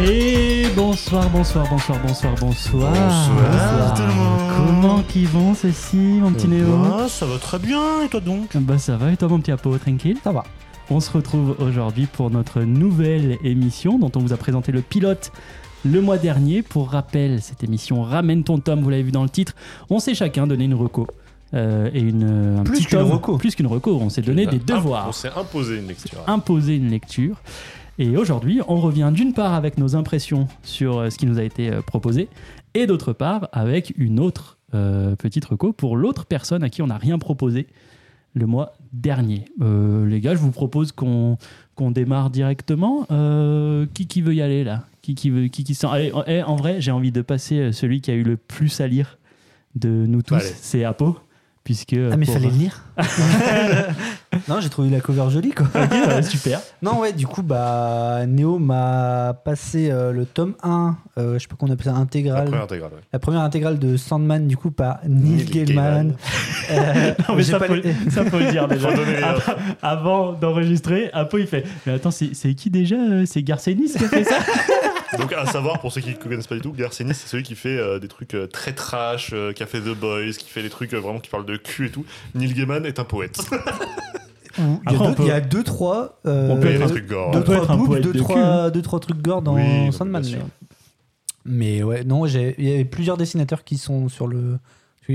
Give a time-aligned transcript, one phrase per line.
[0.00, 2.92] Et bonsoir, bonsoir, bonsoir, bonsoir, bonsoir.
[2.92, 4.38] Bonsoir, tout le monde.
[4.56, 8.56] Comment qui vont ceci, mon petit Néo Bah, ça va très bien, et toi donc
[8.56, 10.44] Bah ça va, et toi mon petit Apo, tranquille Ça va.
[10.90, 15.32] On se retrouve aujourd'hui pour notre nouvelle émission dont on vous a présenté le pilote
[15.84, 16.62] le mois dernier.
[16.62, 19.54] Pour rappel, cette émission Ramène ton tome, vous l'avez vu dans le titre.
[19.90, 21.08] On s'est chacun donné une reco.
[21.54, 23.36] euh, et une, un Plus petit qu'une tome, reco.
[23.36, 25.06] Plus qu'une reco, on s'est donné des devoirs.
[25.08, 26.20] On s'est imposé une lecture.
[26.28, 27.42] imposer une lecture.
[27.98, 31.42] Et aujourd'hui, on revient d'une part avec nos impressions sur euh, ce qui nous a
[31.42, 32.28] été euh, proposé,
[32.74, 36.86] et d'autre part avec une autre euh, petite reco pour l'autre personne à qui on
[36.88, 37.66] n'a rien proposé
[38.34, 39.46] le mois dernier.
[39.62, 41.38] Euh, les gars, je vous propose qu'on
[41.90, 43.06] démarre directement.
[43.10, 44.84] Euh, qui, qui veut y aller là?
[45.02, 45.86] Qui, qui veut qui, qui sent?
[45.90, 48.80] Allez, en- eh, en vrai, j'ai envie de passer celui qui a eu le plus
[48.80, 49.18] à lire
[49.74, 51.16] de nous tous, c'est Apo.
[51.68, 52.82] Puisque, Ah, mais pour- fallait le lire.
[54.48, 55.66] non, j'ai trouvé la cover jolie, quoi.
[56.22, 56.60] Super.
[56.80, 61.46] Non, ouais, du coup, bah, Néo m'a passé euh, le tome 1, euh, je sais
[61.46, 62.44] pas qu'on appelle ça La intégral.
[62.46, 63.00] première intégrale, ouais.
[63.12, 66.14] La première intégrale de Sandman, du coup, par Neil Neil Gaiman.
[66.70, 68.88] Euh, Non, mais ça, pas faut, les- ça faut le dire déjà.
[69.82, 74.24] Avant- d'enregistrer, Apo il fait Mais attends, c'est qui déjà C'est Garcenis qui a fait
[74.24, 74.36] ça?
[75.16, 77.54] Donc, à savoir, pour ceux qui ne connaissent pas du tout, Garcenis, c'est celui qui
[77.54, 80.62] fait euh, des trucs euh, très trash, euh, qui a fait The Boys, qui fait
[80.62, 82.04] des trucs euh, vraiment qui parlent de cul et tout.
[82.34, 83.38] Neil Gaiman est un poète.
[84.58, 86.20] Il y, a Après, on deux, peut- il y a deux, trois.
[86.26, 87.30] euh, On peut être un- gore.
[87.30, 89.22] deux, On peut trois être un boobs, poète deux, de cul, trois, deux, trois trucs
[89.22, 90.20] gore dans Oui, Sandman.
[90.22, 90.40] bien sûr.
[91.44, 94.58] Mais, mais ouais, non, j'ai- il y avait plusieurs dessinateurs qui sont sur le.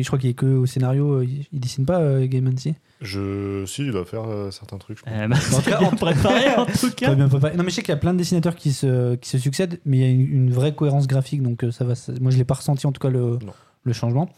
[0.02, 2.74] Je crois qu'il est que au scénario, euh, il, il dessine pas euh, Gaiman, si?
[3.02, 3.64] Je...
[3.68, 5.14] Si, il va faire euh, certains trucs, je crois.
[5.16, 7.14] Eh ben, En tout cas, bien en- préparé en tout cas.
[7.14, 7.56] bien préparé.
[7.56, 9.80] Non, mais je sais qu'il y a plein de dessinateurs qui se, qui se succèdent,
[9.86, 11.96] mais il y a une, une vraie cohérence graphique, donc euh, ça va.
[11.96, 13.38] ça- moi, je l'ai pas ressenti en tout cas le,
[13.84, 14.30] le changement.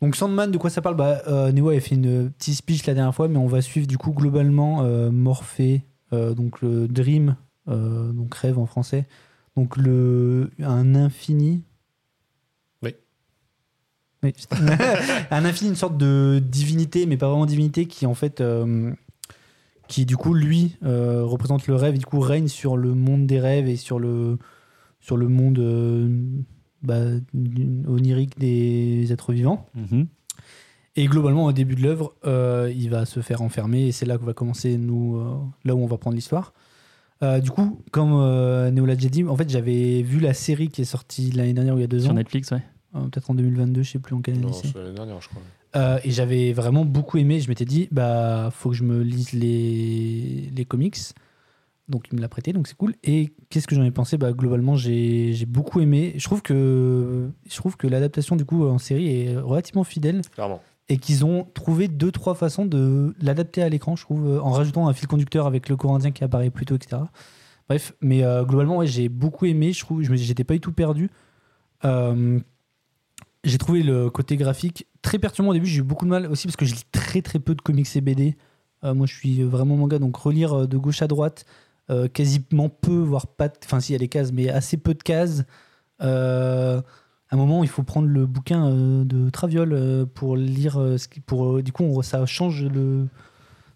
[0.00, 0.94] Donc Sandman, de quoi ça parle?
[0.96, 3.86] Bah, euh, Neo avait fait une petite speech la dernière fois, mais on va suivre
[3.88, 7.34] du coup globalement euh, Morphée, euh, donc le Dream,
[7.68, 9.06] euh, donc rêve en français,
[9.56, 11.62] donc le un infini.
[15.30, 18.92] Un infini, une sorte de divinité, mais pas vraiment divinité, qui en fait, euh,
[19.86, 23.26] qui du coup lui euh, représente le rêve, et du coup règne sur le monde
[23.26, 24.38] des rêves et sur le
[25.00, 26.08] sur le monde euh,
[26.82, 27.04] bah,
[27.86, 29.66] onirique des êtres vivants.
[29.74, 30.06] Mhm.
[30.96, 34.26] Et globalement, au début de l'œuvre, il va se faire enfermer et c'est là qu'on
[34.26, 35.22] va commencer, nous,
[35.64, 36.52] là où on va prendre l'histoire.
[37.22, 40.68] Euh, du coup, comme euh, Néo l'a déjà dit, en fait, j'avais vu la série
[40.68, 42.62] qui est sortie l'année dernière ou il y a deux Sur ans, Netflix, ouais.
[42.94, 44.74] Euh, peut-être en 2022, je sais plus en quelle année c'est.
[44.74, 45.42] l'année dernière, je crois.
[45.76, 47.40] Euh, et j'avais vraiment beaucoup aimé.
[47.40, 50.96] Je m'étais dit, bah, faut que je me lise les, les comics.
[51.88, 52.94] Donc, il me l'a prêté, donc c'est cool.
[53.02, 54.18] Et qu'est-ce que j'en ai pensé?
[54.18, 56.12] Bah, Globalement, j'ai beaucoup aimé.
[56.16, 60.60] Je trouve que, je trouve que l'adaptation, du coup, en série est relativement fidèle Clairement.
[60.90, 64.50] et qu'ils ont trouvé deux, trois façons de l'adapter à l'écran, je trouve, euh, en
[64.50, 67.02] rajoutant un fil conducteur avec le Corinthian qui apparaît plus tôt, etc.
[67.68, 69.72] Bref, mais euh, globalement, ouais, j'ai beaucoup aimé.
[69.72, 71.10] Je trouve, j'étais pas du tout perdu.
[71.84, 72.38] Euh,
[73.44, 75.66] j'ai trouvé le côté graphique très perturbant au début.
[75.66, 77.88] J'ai eu beaucoup de mal aussi parce que je lis très très peu de comics
[77.94, 78.36] et BD.
[78.84, 81.44] Euh, moi, je suis vraiment manga, donc relire euh, de gauche à droite,
[81.90, 83.48] euh, quasiment peu, voire pas.
[83.64, 85.44] Enfin, s'il y a des cases, mais assez peu de cases.
[86.00, 90.80] À un moment, il faut prendre le bouquin de Traviol pour lire.
[91.26, 93.06] pour, du coup, ça change le.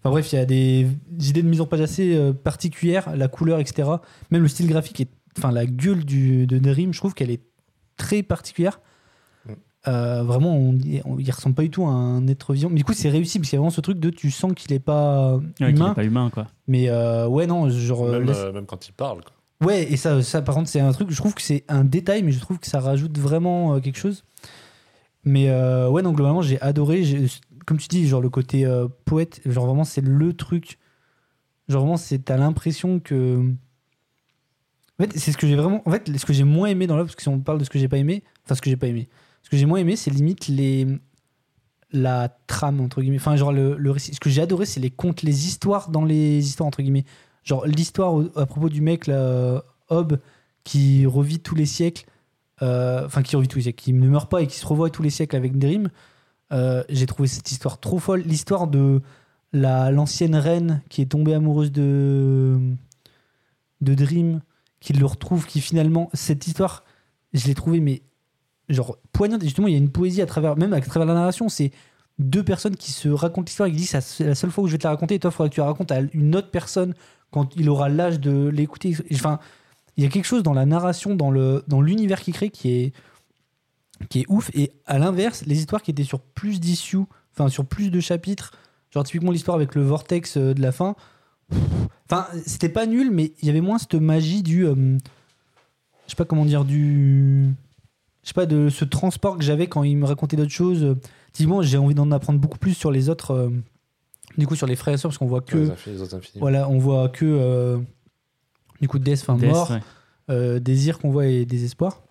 [0.00, 0.88] Enfin bref, il y a des
[1.20, 3.88] idées de mise en page assez particulières, la couleur, etc.
[4.30, 7.42] Même le style graphique, est, enfin la gueule du, de Dream, je trouve qu'elle est
[7.96, 8.80] très particulière.
[9.88, 12.68] Euh, vraiment, on, on- il ressemble pas du tout à un être vivant.
[12.70, 14.52] Mais du coup, c'est réussi parce qu'il y a vraiment ce truc de tu sens
[14.54, 15.94] qu'il est pas Ouais, qu'il est humain.
[15.94, 16.46] pas humain, quoi.
[16.68, 18.04] Mais euh, ouais, non, genre.
[18.04, 19.32] euh, Même, laisse- euh, même quand il parle, quoi.
[19.66, 22.22] Ouais, et ça, ça par contre, c'est un truc, je trouve que c'est un détail,
[22.24, 24.24] mais je trouve que ça rajoute vraiment euh, quelque chose.
[25.24, 27.04] Mais euh, ouais, non, globalement, j'ai adoré.
[27.66, 30.78] Comme tu dis, genre le côté euh, poète, genre vraiment, c'est le truc.
[31.68, 33.52] Genre vraiment, c'est t'as l'impression que.
[34.98, 35.80] En fait, c'est ce que j'ai vraiment.
[35.86, 37.64] En fait, ce que j'ai moins aimé dans l'œuvre, parce que si on parle de
[37.64, 39.08] ce que j'ai pas aimé, enfin, ce que j'ai pas aimé.
[39.52, 40.86] Que j'ai moins aimé, c'est limite les.
[41.92, 43.18] La trame, entre guillemets.
[43.18, 44.14] Enfin, genre le, le récit.
[44.14, 47.04] Ce que j'ai adoré, c'est les contes, les histoires dans les histoires, entre guillemets.
[47.44, 50.18] Genre l'histoire à propos du mec, là, Hob,
[50.64, 52.06] qui revit tous les siècles.
[52.62, 54.88] euh, Enfin, qui revit tous les siècles, qui ne meurt pas et qui se revoit
[54.88, 55.90] tous les siècles avec Dream.
[56.54, 58.22] Euh, j'ai trouvé cette histoire trop folle.
[58.22, 59.02] L'histoire de
[59.52, 62.58] la l'ancienne reine qui est tombée amoureuse de
[63.82, 64.40] de Dream,
[64.80, 66.84] qui le retrouve, qui finalement cette histoire,
[67.34, 68.00] je l'ai trouvée mais
[68.72, 69.42] genre poignante.
[69.42, 71.48] Justement, il y a une poésie à travers, même à travers la narration.
[71.48, 71.72] C'est
[72.18, 74.72] deux personnes qui se racontent l'histoire et qui disent c'est la seule fois où je
[74.72, 75.14] vais te la raconter.
[75.16, 76.94] Et toi, il faudra que tu la racontes à une autre personne
[77.30, 78.96] quand il aura l'âge de l'écouter.
[79.12, 79.38] Enfin,
[79.96, 82.70] il y a quelque chose dans la narration, dans le dans l'univers qu'il crée qui
[82.70, 82.92] est
[84.08, 84.50] qui est ouf.
[84.54, 88.52] Et à l'inverse, les histoires qui étaient sur plus d'issues, enfin sur plus de chapitres,
[88.90, 90.94] genre typiquement l'histoire avec le vortex euh, de la fin.
[92.06, 94.66] Enfin, c'était pas nul, mais il y avait moins cette magie du.
[94.66, 94.98] euh,
[96.06, 97.54] sais pas comment dire, du.
[98.22, 100.96] Je sais pas, de ce transport que j'avais quand il me racontait d'autres choses.
[101.32, 103.32] Typiquement, j'ai envie d'en apprendre beaucoup plus sur les autres.
[103.32, 103.50] euh,
[104.38, 105.56] du coup, sur les frères et sœurs, parce qu'on voit que.
[105.58, 106.40] Les infinis, les autres infinis.
[106.40, 107.24] Voilà, on voit que.
[107.26, 107.78] euh,
[108.80, 109.80] du coup, Death, enfin Death, mort, ouais.
[110.30, 112.02] euh, désir qu'on voit et désespoir.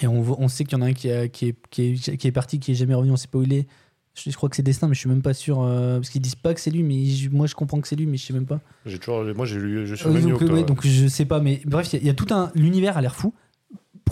[0.00, 1.82] Et on, voit- on sait qu'il y en a un qui, a- qui, est, qui,
[1.92, 3.66] est, qui est parti, qui est jamais revenu, on sait pas où il est.
[4.14, 5.60] Je, je crois que c'est Destin, mais je suis même pas sûr.
[5.62, 7.96] euh, parce qu'ils disent pas que c'est lui, mais je- moi je comprends que c'est
[7.96, 8.60] lui, mais je sais même pas.
[8.86, 11.60] J'ai toujours, moi j'ai lu, je suis Euh, donc, ouais, donc je sais pas, mais
[11.66, 12.50] bref, il y a- il y, a tout un.
[12.54, 13.34] L'univers a l'air fou.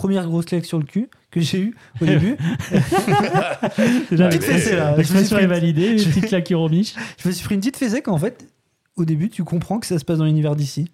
[0.01, 2.35] Première grosse claque sur le cul que j'ai eu au début.
[4.09, 4.95] Déjà, Petite fessée, là.
[4.97, 6.95] L'expression Je me est validée, je- petite claque miche.
[7.19, 8.47] je me suis pris une petite fessée quand en fait,
[8.95, 10.89] au début, tu comprends que ça se passe dans l'univers d'ici.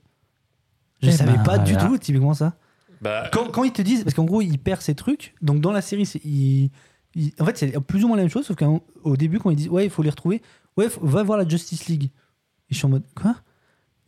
[1.02, 2.56] Je Eh savais ben, pas du tout, typiquement ça.
[3.02, 5.72] Bah, Quand, quand ils te disent, parce qu'en gros, il perd ses trucs, donc dans
[5.72, 6.70] la série, c'est- il-
[7.16, 9.56] il- en fait, c'est plus ou moins la même chose, sauf qu'au début, quand ils
[9.56, 10.42] disent, ouais, il faut les retrouver,
[10.76, 12.10] ouais, faut- va voir la Justice League.
[12.70, 13.36] Et je suis en mode, quoi?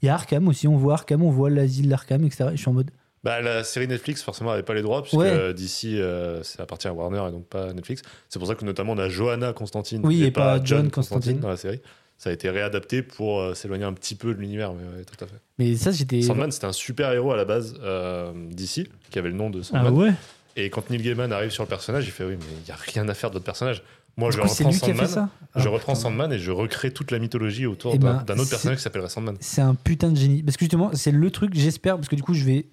[0.01, 2.49] Il y a Arkham aussi, on voit Arkham, on voit l'asile d'Arkham, etc.
[2.51, 2.91] Et je suis en mode,
[3.23, 5.53] bah, la série Netflix forcément avait pas les droits puisque Ouais.
[5.53, 8.01] d'ici euh, ça appartient à Warner et donc pas à Netflix.
[8.29, 10.91] C'est pour ça que notamment on a Johanna Constantine Oui, et, et pas John Constantine
[11.33, 11.39] Constantine.
[11.39, 11.81] dans la série.
[12.17, 15.23] Ça a été réadapté pour euh, s'éloigner un petit peu de l'univers, mais ouais, tout
[15.23, 15.35] à fait.
[15.57, 16.21] mais ça, j'étais.
[16.21, 19.61] Sandman, c'était un super héros à la base euh, d'ici, qui avait le nom de
[19.61, 19.93] Ah Sandman.
[19.93, 20.11] ouais?
[20.57, 22.75] Et quand Neil Gaiman arrive sur le personnage, il fait oui, mais il n'y a
[22.75, 23.83] rien à faire de votre personnage.
[24.17, 25.95] Moi, Du je coup, reprends Sandman, je Ah, reprends.
[25.95, 28.83] Sandman et je recrée toute la mythologie autour Eh d'un ben, d'un autre personnage qui
[28.83, 29.37] s'appellerait Sandman.
[29.39, 30.43] C'est un putain de génie.
[30.43, 32.65] Parce que justement, c'est le truc, j'espère, parce que du coup, je vais.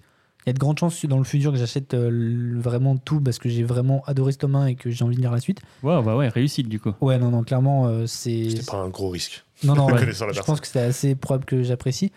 [0.47, 3.37] Il y a de grandes chances dans le futur que j'achète euh, vraiment tout parce
[3.37, 5.59] que j'ai vraiment adoré ce tome 1 et que j'ai envie de lire la suite.
[5.83, 6.93] Ouais, bah ouais, réussite du coup.
[7.01, 8.51] Ouais, non, non, clairement, euh, c'est.
[8.51, 9.43] C'était pas un gros risque.
[9.65, 10.09] Non, non, ouais.
[10.09, 12.13] Je pense que c'était assez probable que j'apprécie.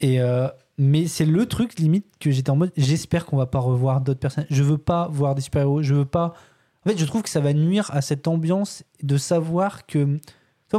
[0.00, 0.46] Et euh,
[0.78, 4.20] mais c'est le truc limite que j'étais en mode j'espère qu'on va pas revoir d'autres
[4.20, 4.46] personnages.
[4.52, 5.82] Je veux pas voir des super-héros.
[5.82, 6.34] Je veux pas.
[6.86, 10.20] En fait, je trouve que ça va nuire à cette ambiance de savoir que.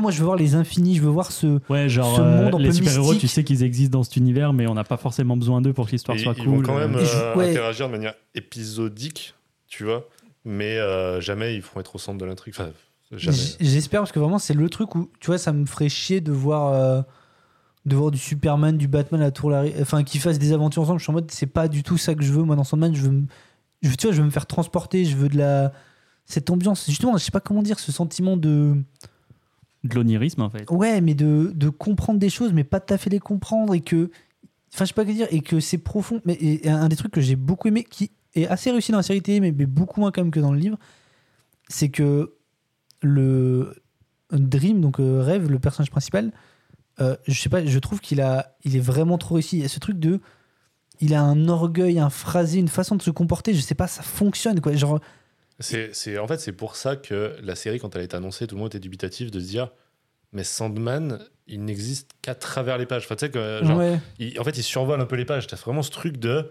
[0.02, 0.96] Moi, je veux voir les infinis.
[0.96, 1.60] Je veux voir ce.
[1.70, 3.22] Ouais, genre Ce euh, monde un les peu super-héros, mystique.
[3.22, 5.86] tu sais qu'ils existent dans cet univers, mais on n'a pas forcément besoin d'eux pour
[5.88, 6.56] que l'histoire soit ils cool.
[6.58, 7.50] vont quand même je- euh, ouais.
[7.52, 9.36] interagir de manière épisodique,
[9.68, 10.08] tu vois,
[10.44, 12.54] mais euh, jamais ils feront être au centre de l'intrigue.
[12.58, 12.70] Enfin,
[13.12, 16.32] J'espère parce que vraiment, c'est le truc où tu vois, ça me ferait chier de
[16.32, 16.74] voir.
[16.74, 17.02] euh,
[17.86, 20.82] de voir du Superman, du Batman à la tour Larry- enfin qui fassent des aventures
[20.82, 20.98] ensemble.
[20.98, 22.42] Je suis en mode, c'est pas du tout ça que je veux.
[22.42, 23.28] Moi, dans Sandman, je veux, me-
[23.84, 25.06] je, veux- tu vois, je veux me faire transporter.
[25.06, 25.72] Je veux de la
[26.26, 26.86] cette ambiance.
[26.90, 28.74] Justement, je sais pas comment dire, ce sentiment de
[29.86, 30.70] De l'onirisme en fait.
[30.70, 33.82] ouais, mais de, de comprendre des choses, mais pas tout à fait les comprendre et
[33.82, 34.10] que,
[34.74, 36.22] enfin, je sais pas quoi dire, et que c'est profond.
[36.26, 39.04] Mais et, un des trucs que j'ai beaucoup aimé, qui est assez réussi dans la
[39.04, 40.78] série télé, mais, mais beaucoup moins quand même que dans le livre,
[41.70, 42.34] c'est que
[43.02, 43.76] le
[44.32, 46.32] Dream, donc euh, Rêve, le personnage principal,
[47.00, 49.58] euh, je sais pas, je trouve qu'il a, il est vraiment trop réussi.
[49.58, 50.22] Il y a ce truc de,
[51.00, 53.54] il a un orgueil, un phrasé, une façon de se comporter.
[53.54, 54.74] Je sais pas, ça fonctionne quoi.
[54.76, 55.00] Genre,
[55.60, 58.60] C'est, en fait, c'est pour ça que la série, quand elle été annoncée, tout le
[58.60, 59.72] monde était dubitatif de se dire
[60.34, 63.04] Mais Sandman, il n'existe qu'à travers les pages.
[63.06, 64.00] Enfin, tu sais que, genre, ouais.
[64.20, 65.48] il- en fait, il survole un peu les pages.
[65.48, 66.50] T'as vraiment ce truc de.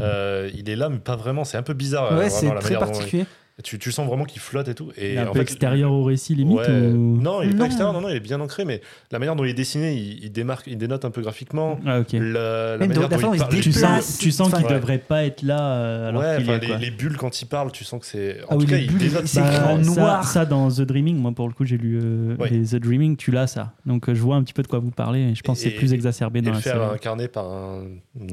[0.00, 1.44] euh, il est là, mais pas vraiment.
[1.44, 2.12] C'est un peu bizarre.
[2.12, 3.24] euh, Ouais, c'est très dont- particulier.
[3.62, 4.90] Tu, tu sens vraiment qu'il flotte et tout.
[4.96, 6.68] Et Il est un en peu fait, extérieur au récit limite Ouais.
[6.68, 7.16] ou...
[7.20, 7.58] Non, il est Non.
[7.60, 8.80] pas extérieur, non, non, il est bien ancré, mais
[9.10, 11.78] la manière dont il est dessiné, il, il démarque, il dénote un peu graphiquement.
[11.86, 12.12] Ah ok.
[12.12, 13.72] La, la Même manière dans- la dont façon dont il il se parle, les Tu
[13.72, 16.60] sens, tu sens qu'il Enfin, devrait pas être là euh, alors ouais, qu'il enfin, est
[16.60, 16.76] les, quoi.
[16.78, 18.40] les bulles quand il parle, tu sens que c'est.
[18.44, 19.26] En Ah tout oui, cas, il bulles, dénote.
[19.26, 20.24] c'est Bah, en ça, noir.
[20.24, 22.48] ça, dans The Dreaming, moi pour le coup j'ai lu euh, Oui.
[22.50, 23.72] les The Dreaming, tu l'as ça.
[23.86, 25.64] Donc euh, je vois un petit peu de quoi vous parlez et je pense que
[25.64, 26.78] c'est plus exacerbé dans le la série.
[26.94, 27.84] incarné par un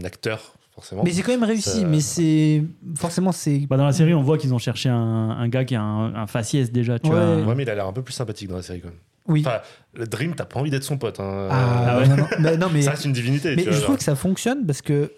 [0.03, 1.03] acteur, forcément.
[1.03, 1.81] Mais c'est quand même réussi.
[1.81, 2.63] Ça- Mais c'est
[2.95, 4.95] forcément c'est Bah, dans la série, on voit qu'ils ont cherché un,
[5.31, 7.15] un gars qui a un, un faciès déjà, tu Ouais.
[7.15, 7.45] vois.
[7.47, 8.97] Ouais, mais il a l'air un peu plus sympathique dans la série quand même.
[9.27, 9.43] oui.
[9.45, 9.57] Enfin,
[9.95, 11.19] le Dream, t'as pas envie d'être son pote.
[11.19, 11.47] hein.
[11.51, 12.07] Ah, Ah ouais.
[12.07, 13.55] non, non, mais, non, mais, Ça reste une divinité.
[13.55, 15.11] mais tu vois, je trouve que ça fonctionne parce que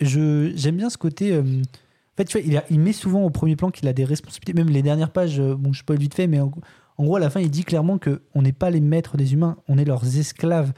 [0.00, 1.32] je j'aime bien ce côté.
[1.32, 3.92] euh, en fait, tu vois, il, a- il met souvent au premier plan qu'il a
[3.92, 4.52] des responsabilités.
[4.52, 6.50] Même les dernières pages, euh, bon, je spoil vite fait, mais en,
[6.96, 9.34] en gros, à la fin, il dit clairement que on n'est pas les maîtres des
[9.34, 10.72] humains, on est leurs esclaves.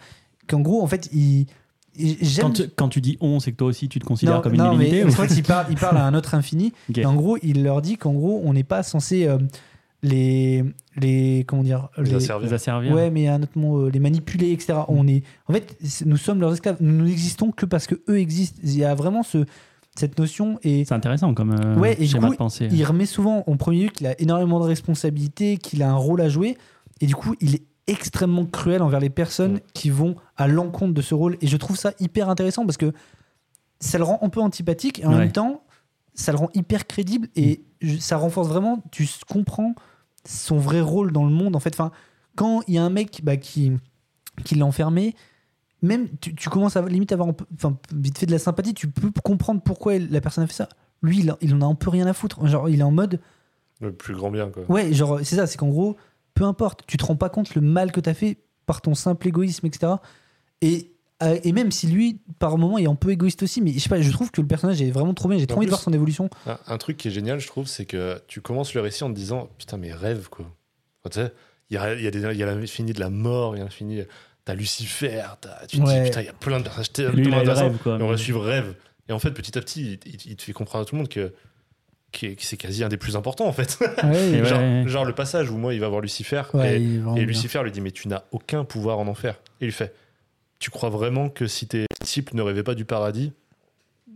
[0.49, 1.47] Qu'en gros, en fait, il.
[2.41, 4.55] Quand, tu- quand tu dis on, c'est que toi aussi tu te considères non, comme
[4.55, 6.73] une non, divinité mais ou- en fait, il parle, il parle à un autre infini.
[6.97, 9.39] Et en gros, il leur dit qu'en gros, on n'est pas censé euh,
[10.03, 10.65] les,
[10.97, 11.45] les.
[11.47, 12.49] Comment dire Les asservir.
[12.49, 12.93] les asservir.
[12.93, 14.81] Ouais, mais un autre mot, euh, les manipuler, etc.
[14.89, 15.77] On est, en fait,
[16.07, 16.77] nous sommes leurs esclaves.
[16.81, 18.59] Nous n'existons que parce que eux existent.
[18.65, 19.45] Il y a vraiment ce,
[19.97, 22.69] cette notion et C'est intéressant comme euh, Ouais, et schéma coup, de pensée.
[22.73, 26.21] il remet souvent en premier lieu qu'il a énormément de responsabilités, qu'il a un rôle
[26.23, 26.57] à jouer
[27.03, 29.65] et du coup, il est extrêmement cruel envers les personnes Ouais.
[29.75, 31.37] qui vont à l'encontre de ce rôle.
[31.41, 32.93] Et je trouve ça hyper intéressant parce que
[33.81, 35.19] ça le rend un peu antipathique et en Ouais.
[35.19, 35.63] même temps,
[36.15, 38.83] ça le rend hyper crédible et je- ça renforce vraiment.
[38.91, 39.75] Tu comprends
[40.27, 41.57] son vrai rôle dans le monde.
[41.57, 41.91] En fait, enfin,
[42.37, 43.73] quand il y a un mec bah, qui,
[44.45, 45.15] qui l'a enfermé,
[45.83, 48.75] même tu, tu commences à limite avoir un peu- enfin, vite fait de la sympathie.
[48.75, 50.69] Tu peux comprendre pourquoi la personne a fait ça.
[51.03, 52.47] Lui, il, a- il en a un peu rien à foutre.
[52.47, 53.19] Genre, il est en mode
[53.81, 54.63] Le plus grand bien, quoi.
[54.69, 55.97] Ouais, genre, c'est ça, c'est qu'en gros,
[56.41, 58.95] peu importe, tu te rends pas compte le mal que tu as fait par ton
[58.95, 59.93] simple égoïsme, etc.
[60.63, 60.91] Et
[61.23, 63.91] euh, et même si lui, par moment, est un peu égoïste aussi, mais je sais
[63.91, 65.37] pas, je trouve que le personnage est vraiment trop bien.
[65.37, 66.31] J'ai trop En envie de voir son évolution.
[66.47, 69.11] Un, un truc qui est génial, je trouve, c'est que tu commences le récit en
[69.11, 70.47] te disant Putain, mes rêves, quoi.
[71.05, 71.35] Enfin, tu sais,
[71.69, 73.59] il y a, il y, a des- il y a l'infini de la mort, il
[73.59, 74.01] y a l'infini.
[74.47, 76.01] T'as Lucifer, t'as- tu te Ouais.
[76.05, 77.97] dis Putain, il y a plein de personnages Lui, il a rêve, quoi.
[77.97, 78.75] On va mais- suivre rêve.
[79.11, 81.01] Et en fait, petit à petit, il, il- il te fait comprendre à tout le
[81.01, 81.35] monde que,
[82.13, 83.79] que, que c'est quasi un des plus importants, en fait.
[84.03, 84.85] Ouais, ouais.
[84.87, 86.43] genre, le passage où moi, il va voir Lucifer.
[86.55, 87.15] ouais, et, est bien.
[87.17, 89.37] Lucifer lui dit Mais tu n'as aucun pouvoir en enfer.
[89.61, 89.95] Et il fait
[90.59, 93.33] Tu crois vraiment que si tes disciples ne rêvaient pas du paradis,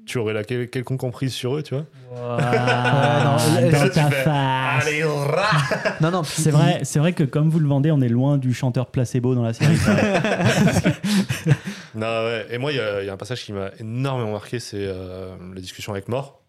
[0.07, 1.85] tu aurais la quel- quelconque emprise sur eux, tu vois?
[2.15, 4.87] Non, dans ta fais, face.
[4.87, 8.37] Allez, rat Non, C'est vrai, c'est vrai que comme vous le vendez, on est loin
[8.39, 9.77] du chanteur placebo dans la série.
[11.95, 12.47] Non, ouais.
[12.51, 14.77] Et moi, il y, a il y a un passage qui m'a énormément marqué c'est
[14.81, 16.41] euh, la discussion avec Mort.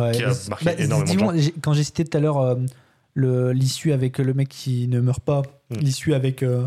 [0.00, 3.52] Ouais, qui a mais- marqué bah, énormément de Quand j'ai cité tout à l'heure euh,
[3.52, 5.76] l'issue avec le mec qui ne meurt pas, Mm.
[5.76, 6.66] l'issue avec euh,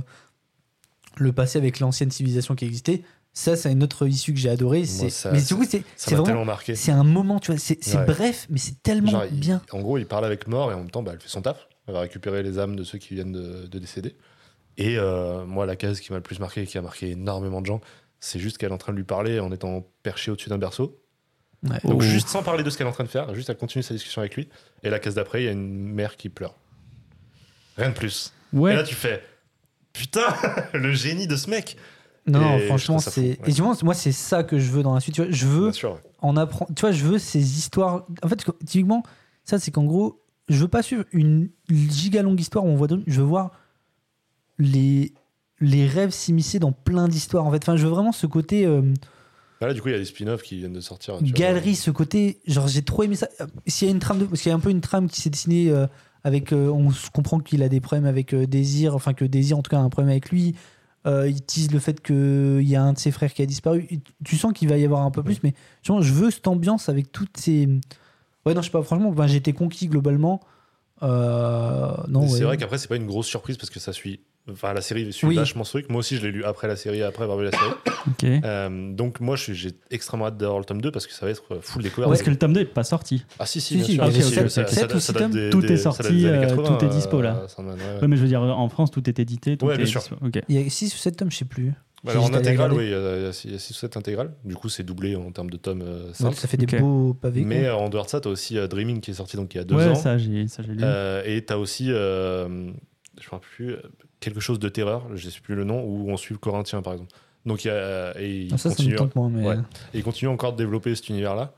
[1.18, 3.02] le passé avec l'ancienne civilisation qui existait,
[3.34, 4.86] ça, c'est une autre issue que j'ai adoré.
[4.86, 6.76] C'est- ça- Mais du coup, c'est tellement marqué.
[6.76, 8.06] C'est un moment, tu vois, c'est Ouais.
[8.06, 9.62] bref, mais c'est tellement Genre, il- bien.
[9.72, 11.68] en gros, il parle avec Mort et en même temps, bah, elle fait son taf.
[11.88, 14.16] Elle va récupérer les âmes de ceux qui viennent de, de décéder.
[14.78, 17.66] Et euh, moi, la case qui m'a le plus marqué, qui a marqué énormément de
[17.66, 17.82] gens,
[18.20, 20.98] c'est juste qu'elle est en train de lui parler en étant perchée au-dessus d'un berceau.
[21.64, 21.78] Ouais.
[21.84, 22.02] Donc, Oh.
[22.02, 23.94] juste sans parler de ce qu'elle est en train de faire, juste elle continue sa
[23.94, 24.50] discussion avec lui.
[24.84, 26.56] Et la case d'après, il y a une mère qui pleure.
[27.78, 28.34] Rien de plus.
[28.54, 29.24] Et Ouais, là, tu fais
[29.94, 30.26] Putain,
[30.74, 31.78] le génie de ce mec
[32.26, 33.22] Non, Et franchement, c'est.
[33.22, 33.40] ouais.
[33.48, 35.16] Et vois, moi, c'est ça que je veux dans la suite.
[35.16, 35.94] Tu vois, je veux Bien sûr.
[35.94, 36.00] ouais.
[36.20, 36.72] en apprendre.
[36.76, 38.06] Tu vois, je veux ces histoires.
[38.24, 39.04] En fait, typiquement,
[39.44, 42.88] ça, c'est qu'en gros, je veux pas suivre une giga longue histoire où on voit.
[43.08, 43.52] Je veux voir
[44.58, 45.14] les
[45.60, 47.46] les rêves s'immiscer dans plein d'histoires.
[47.46, 48.82] En fait, enfin, je veux vraiment ce côté euh,
[49.62, 51.18] Bah Là, du coup, il y a des spin-offs qui viennent de sortir.
[51.20, 51.32] tu vois.
[51.32, 52.42] galerie, ce côté.
[52.48, 53.30] Genre, j'ai trop aimé ça.
[53.40, 55.08] Euh, S'il y a une trame de, parce qu'il y a un peu une trame
[55.08, 55.86] qui s'est dessinée euh,
[56.24, 56.52] avec.
[56.52, 58.96] euh, on se comprend qu'il a des problèmes avec euh, Désir.
[58.96, 60.56] Enfin, que Désir, en tout cas, a un problème avec lui.
[61.06, 63.88] Il tease le fait qu'il y a un de ses frères qui a disparu.
[64.26, 65.54] Tu sens qu'il va y avoir un peu plus, mais
[65.84, 67.68] genre, je veux cette ambiance avec toutes ces.
[68.46, 70.42] Ouais, non, je sais pas, franchement, ben, j'ai été conquis globalement.
[71.02, 72.44] Non, C'est ouais.
[72.44, 74.20] vrai qu'après, c'est pas une grosse surprise parce que ça suit.
[74.50, 75.36] Enfin, la série suit Oui.
[75.36, 75.90] vachement ce truc.
[75.90, 77.72] Moi aussi, je l'ai lu après la série, après avoir vu la série.
[78.08, 78.24] ok.
[78.44, 81.44] Euh, donc, moi, j'ai extrêmement hâte d'avoir le tome 2 parce que ça va être
[81.52, 82.10] euh, full découverte.
[82.10, 83.24] Parce que le tome 2 n'est pas sorti.
[83.38, 84.04] Ah, si, si, Si, bien si, sûr.
[84.04, 86.38] il y avait si, sept- ça- ça- date des- Tout des- est sorti, des années
[86.40, 87.36] euh, 80, tout est dispo, là.
[87.60, 88.02] euh, ouais, ouais.
[88.02, 89.58] Ouais, mais je veux dire, en France, tout est édité.
[89.58, 90.02] Tout Ouais, est bien sûr.
[90.50, 91.74] Il y a 6 ou 7 tomes, je sais plus.
[92.04, 94.32] Bah, alors, en intégrale, oui, il y a 6 ou 7 intégrales.
[94.44, 96.36] Du coup, c'est doublé en termes de tomes euh, Ouais, simples.
[96.36, 97.44] ça fait des beaux pavés.
[97.46, 99.54] Mais euh, en dehors de ça, tu as aussi euh, Dreaming qui est sorti donc
[99.54, 99.94] il y a deux Ouais, ans.
[99.94, 100.80] ça, j'ai ça, j'ai lu.
[100.82, 102.72] Euh, et tu as aussi, euh,
[103.20, 103.82] je ne rappelle plus, euh,
[104.20, 106.82] quelque chose de terreur, je ne sais plus le nom, où on suit le Corinthien
[106.82, 107.12] par exemple.
[107.46, 109.46] Donc il y a, et il, Ah, ça, continue, moins, mais.
[109.48, 109.58] Ouais.
[109.94, 111.54] et il continue encore de développer cet univers-là.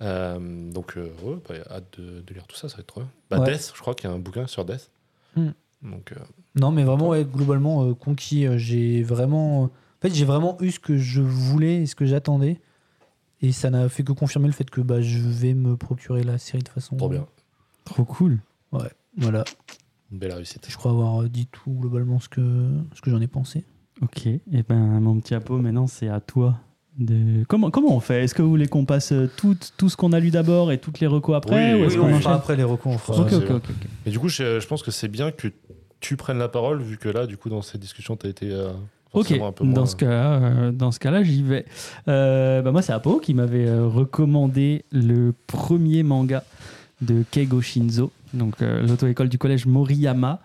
[0.00, 3.00] Euh, donc, euh, ouais, bah, hâte de, de lire tout ça, ça va être trop
[3.00, 3.10] bien.
[3.30, 3.52] Bah, Ouais.
[3.52, 4.90] Death, je crois qu'il y a un bouquin sur Death.
[5.36, 5.50] Hmm.
[5.82, 6.16] Donc, euh,
[6.54, 8.46] Non, mais vraiment, ouais, globalement, euh, conquis.
[8.46, 9.64] euh, j'ai vraiment.
[9.64, 12.60] En fait, j'ai vraiment eu ce que je voulais et ce que j'attendais.
[13.42, 16.38] Et ça n'a fait que confirmer le fait que bah, je vais me procurer la
[16.38, 16.96] série de façon.
[16.96, 17.26] trop bien.
[17.84, 18.38] Trop cool.
[19.16, 19.44] Voilà.
[20.12, 20.66] Une belle réussite.
[20.68, 23.64] Je crois avoir dit tout globalement ce que, ce que j'en ai pensé.
[24.00, 24.26] Ok.
[24.26, 26.58] Et ben, mon petit Apo, maintenant, c'est à toi.
[26.98, 27.44] De...
[27.46, 28.24] Comment, comment on fait?
[28.24, 30.78] Est-ce que vous voulez qu'on passe euh, tout, tout ce qu'on a lu d'abord et
[30.78, 32.90] toutes les recos après Oui, ou oui, est-ce oui, qu'on on fera après les recours.
[32.92, 33.56] on fera- Ok, c'est ok, bon.
[33.56, 33.64] ok.
[33.70, 33.86] ok.
[34.06, 35.48] Et du coup, je, je pense que c'est bien que
[36.00, 38.50] tu prennes la parole, vu que là, du coup, dans cette discussion, tu as été
[38.50, 38.70] euh,
[39.12, 39.74] Ok, forcément un peu moins...
[39.74, 40.06] dans ce cas,
[40.40, 41.66] euh, dans ce cas-là, j'y vais.
[42.08, 46.42] Euh, bah moi, c'est Apo qui m'avait euh, recommandé le premier manga
[47.00, 50.40] de Keigo Shinzo, donc euh, l'auto-école du collège Moriyama,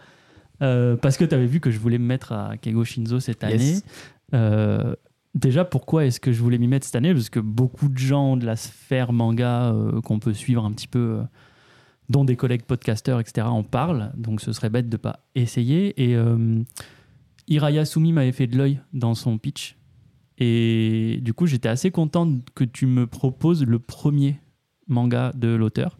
[0.62, 3.44] euh, parce que tu avais vu que je voulais me mettre à Keigo Shinzo cette
[3.44, 3.78] année.
[4.34, 4.96] Euh,
[5.36, 7.14] déjà, pourquoi est-ce que je voulais m'y mettre cette année?
[7.14, 10.88] Parce que beaucoup de gens de la sphère manga euh, qu'on peut suivre un petit
[10.88, 11.24] peu, euh,
[12.10, 14.12] dont des collègues podcasteurs, etc., en parlent.
[14.16, 16.02] Donc, ce serait bête de pas essayer.
[16.02, 16.62] Et euh,
[17.48, 19.78] Hiraya Sumi m'avait fait de l'œil dans son pitch.
[20.40, 24.38] Et du coup, j'étais assez content que tu me proposes le premier
[24.88, 25.98] manga de l'auteur.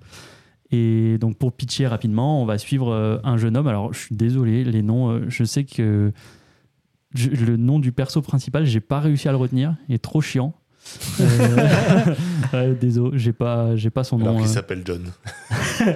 [0.76, 3.68] Et donc, pour pitcher rapidement, on va suivre euh, un jeune homme.
[3.68, 6.12] Alors, je suis désolé, les noms, euh, je sais que
[7.14, 9.76] le nom du perso principal, j'ai pas réussi à le retenir.
[9.88, 10.56] Il est trop chiant.
[11.20, 12.16] Euh,
[12.54, 14.40] ouais, désolé, j'ai pas, j'ai pas son Alors nom.
[14.40, 14.54] qu'il euh.
[14.54, 15.02] s'appelle John.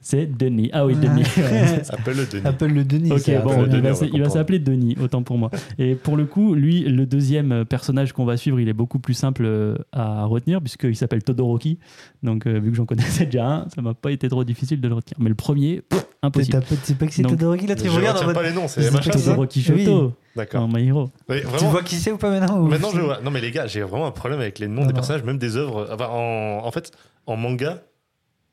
[0.00, 0.70] C'est Denis.
[0.72, 1.22] Ah oui, Denis.
[1.36, 2.46] Ouais, Appelle-le Denis.
[2.46, 3.12] Appelle le Denis.
[3.12, 5.50] Ok, ça, bon, il Denis, va il s'appeler Denis, autant pour moi.
[5.78, 9.14] Et pour le coup, lui, le deuxième personnage qu'on va suivre, il est beaucoup plus
[9.14, 11.78] simple euh, à retenir, puisqu'il s'appelle Todoroki.
[12.22, 14.88] Donc, euh, vu que j'en connaissais déjà un, ça m'a pas été trop difficile de
[14.88, 15.16] le retenir.
[15.20, 16.62] Mais le premier, pff, impossible.
[16.84, 18.88] c'est pas que c'est Todoroki là, Je tu regardes en retiens pas les noms, c'est
[18.90, 19.84] Todoroki Oui.
[19.84, 20.66] Shoto, D'accord.
[20.66, 21.10] dans My Hero.
[21.28, 23.20] Oui, Tu vois qui c'est ou pas maintenant ou- Maintenant, je vois.
[23.22, 24.94] Non, mais les gars, j'ai vraiment un problème avec les noms Non, des non.
[24.94, 25.88] personnages, même des œuvres.
[25.92, 26.92] Enfin, en, en fait,
[27.26, 27.82] en manga,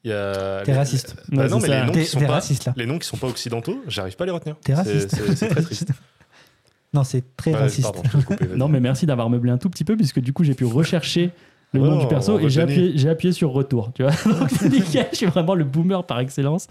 [0.03, 0.61] il y a.
[0.63, 1.15] T'es les- raciste.
[1.29, 1.79] Bah Ouais, non, mais ça.
[1.81, 2.33] les noms T'es qui sont t'es pas.
[2.33, 2.73] raciste là.
[2.77, 4.55] Les noms qui sont pas occidentaux, j'arrive pas à les retenir.
[4.63, 5.11] T'es raciste.
[5.15, 5.89] C'est c'est très triste.
[6.93, 7.91] Non, c'est très Ouais, raciste.
[7.91, 8.47] pardon, coupé.
[8.55, 11.31] Non, mais merci d'avoir meublé un tout petit peu, puisque du coup, j'ai pu rechercher
[11.73, 13.91] le nom Oh, du perso on et j'ai appuyé, j'ai appuyé sur retour.
[13.93, 16.67] Tu vois Donc, c'est nickel, je suis vraiment le boomer par excellence.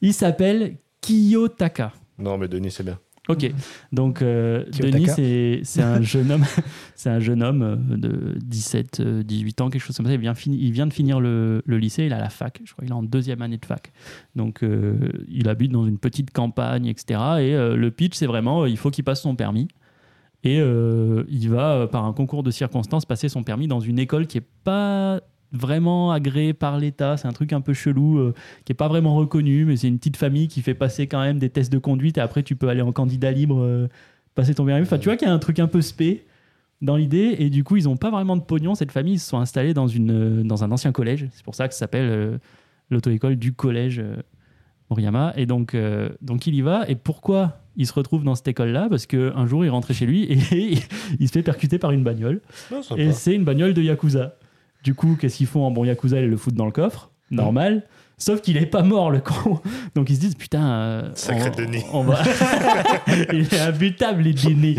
[0.00, 1.90] Il s'appelle Kiyotaka.
[2.18, 3.00] Non, mais Denis, c'est bien.
[3.26, 3.50] Ok,
[3.90, 4.64] donc euh.
[4.90, 5.06] Denis,
[5.64, 6.44] c'est un jeune homme,
[6.94, 10.12] c'est un jeune homme euh, de 17, euh, 18 ans, quelque chose comme ça.
[10.12, 12.72] Il vient, fini- il vient de finir le, le lycée, il a la fac, je
[12.72, 13.92] crois, il est en deuxième année de fac.
[14.36, 14.94] Donc euh,
[15.28, 17.18] il habite dans une petite campagne, etc.
[17.40, 19.68] Et euh, le pitch, c'est vraiment, euh, il faut qu'il passe son permis.
[20.46, 23.98] Et euh, il va, euh, par un concours de circonstances, passer son permis dans une
[23.98, 25.22] école qui est pas
[25.54, 27.16] vraiment agréée par l'État.
[27.16, 28.34] C'est un truc un peu chelou, euh,
[28.64, 31.38] qui est pas vraiment reconnu, mais c'est une petite famille qui fait passer quand même
[31.38, 33.88] des tests de conduite et après tu peux aller en candidat libre, euh,
[34.34, 34.82] passer ton permis.
[34.82, 36.26] Enfin, tu vois qu'il y a un truc un peu spé
[36.82, 38.74] dans l'idée et du coup ils ont pas vraiment de pognon.
[38.74, 41.28] Cette famille ils se sont installés dans, une, euh, dans un ancien collège.
[41.32, 42.40] C'est pour ça que ça s'appelle
[42.90, 44.02] l'auto-école du collège
[44.90, 45.32] Moriyama.
[45.36, 45.76] Et donc,
[46.20, 46.84] donc il y va.
[46.88, 48.88] Et pourquoi il se retrouve dans cette école-là?
[48.90, 50.38] Parce qu'un jour il rentrait chez lui et
[51.20, 52.42] il se fait percuter par une bagnole.
[52.70, 53.00] Non, sympa.
[53.00, 54.34] Et c'est une bagnole de Yakuza.
[54.84, 57.84] Du coup, qu'est-ce qu'ils font en bon Yakuza Ils le foutent dans le coffre, normal.
[58.16, 59.60] Sauf qu'il est pas mort, le con.
[59.96, 60.64] Donc ils se disent, putain.
[60.64, 61.82] euh, Sacré on, Denis.
[61.92, 62.22] on va...
[63.32, 64.78] il est imbutable, les Denis.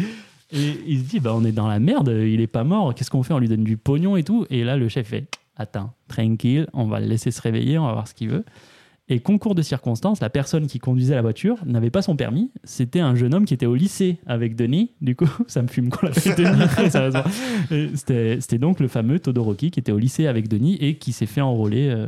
[0.53, 3.09] Et il se dit, bah, on est dans la merde, il est pas mort, qu'est-ce
[3.11, 4.45] qu'on fait On lui donne du pognon et tout.
[4.49, 5.25] Et là, le chef fait,
[5.57, 8.45] attends, tranquille, on va le laisser se réveiller, on va voir ce qu'il veut.
[9.07, 12.49] Et concours de circonstances, la personne qui conduisait la voiture n'avait pas son permis.
[12.63, 14.93] C'était un jeune homme qui était au lycée avec Denis.
[14.99, 16.35] Du coup, ça me fume qu'on l'appelle
[17.69, 17.91] Denis,
[18.39, 21.41] c'était donc le fameux Todoroki qui était au lycée avec Denis et qui s'est fait
[21.41, 22.07] enrôler euh,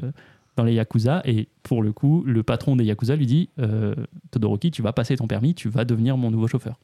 [0.55, 1.21] dans les Yakuza.
[1.25, 3.93] Et pour le coup, le patron des Yakuza lui dit euh,
[4.31, 6.79] Todoroki, tu vas passer ton permis, tu vas devenir mon nouveau chauffeur.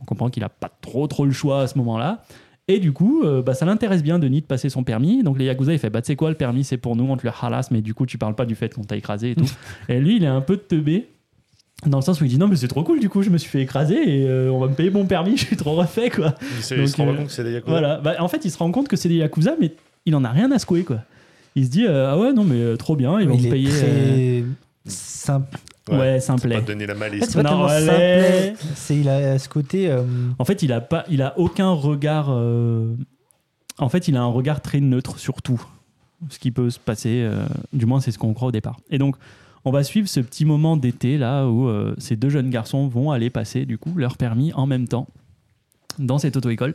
[0.00, 2.22] On comprend qu'il n'a pas trop trop le choix à ce moment-là.
[2.68, 5.22] Et du coup, euh, bah, ça l'intéresse bien Denis de passer son permis.
[5.22, 7.16] Donc les Yakuza, il fait bah, tu sais quoi, le permis c'est pour nous, on
[7.16, 9.34] te le halasse, mais du coup, tu parles pas du fait qu'on t'a écrasé et
[9.34, 9.50] tout.
[9.88, 11.08] et lui, il est un peu teubé.
[11.84, 13.38] Dans le sens où il dit non mais c'est trop cool du coup je me
[13.38, 16.10] suis fait écraser et euh, on va me payer mon permis je suis trop refait
[16.10, 17.72] quoi Il, se- Donc, il se rend euh, compte que c'est des Yakuza.
[17.72, 17.96] voilà.
[18.00, 19.72] Bah, en fait, il se rend compte que c'est des Yakuza, mais
[20.06, 20.98] il en a rien à secouer, quoi.
[21.56, 23.50] Il se dit, euh, ah ouais, non, mais euh, trop bien, ils vont il me
[23.50, 23.68] payer.
[23.68, 24.44] très
[24.86, 25.58] simple.
[25.90, 26.62] Euh, Ouais, C'est pas simplet.
[26.62, 27.24] donner la En fait, malice.
[27.28, 27.66] c'est pas Non.
[28.74, 29.90] C'est il a ce côté.
[29.90, 30.02] euh,
[30.38, 32.26] En fait, il a, pas, il a aucun regard.
[32.30, 32.94] euh,
[33.78, 35.62] En fait, il a un regard très neutre sur tout.
[36.30, 38.78] Ce qui peut se passer, euh, du moins, c'est ce qu'on croit au départ.
[38.90, 39.16] Et donc,
[39.64, 43.10] on va suivre ce petit moment d'été, là, où euh, ces deux jeunes garçons vont
[43.10, 45.08] aller passer, du coup, leur permis en même temps
[45.98, 46.74] dans cette auto-école.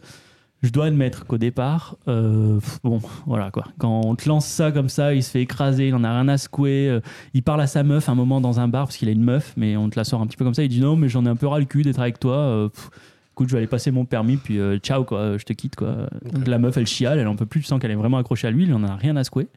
[0.63, 3.65] Je dois admettre qu'au départ, euh, bon, voilà quoi.
[3.77, 6.27] Quand on te lance ça comme ça, il se fait écraser, il en a rien
[6.27, 6.89] à secouer.
[6.89, 6.99] euh,
[7.35, 9.53] il parle à sa meuf un moment dans un bar parce qu'il a une meuf,
[9.55, 10.63] mais on te la sort un petit peu comme ça.
[10.63, 12.37] Il dit non, mais j'en ai un peu ras le cul d'être avec toi.
[12.37, 12.89] euh, pff,
[13.33, 16.09] écoute, je vais aller passer mon permis, puis ciao quoi, je te quitte quoi.
[16.31, 18.47] Donc, la meuf, elle chiale, elle en peut plus, tu sens qu'elle est vraiment accrochée
[18.47, 19.47] à lui, il en a rien à secouer.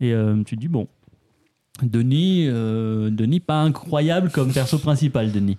[0.00, 0.12] Et
[0.44, 0.88] tu te dis bon,
[1.82, 5.58] Denis, euh, Denis pas incroyable comme perso principal, Denis.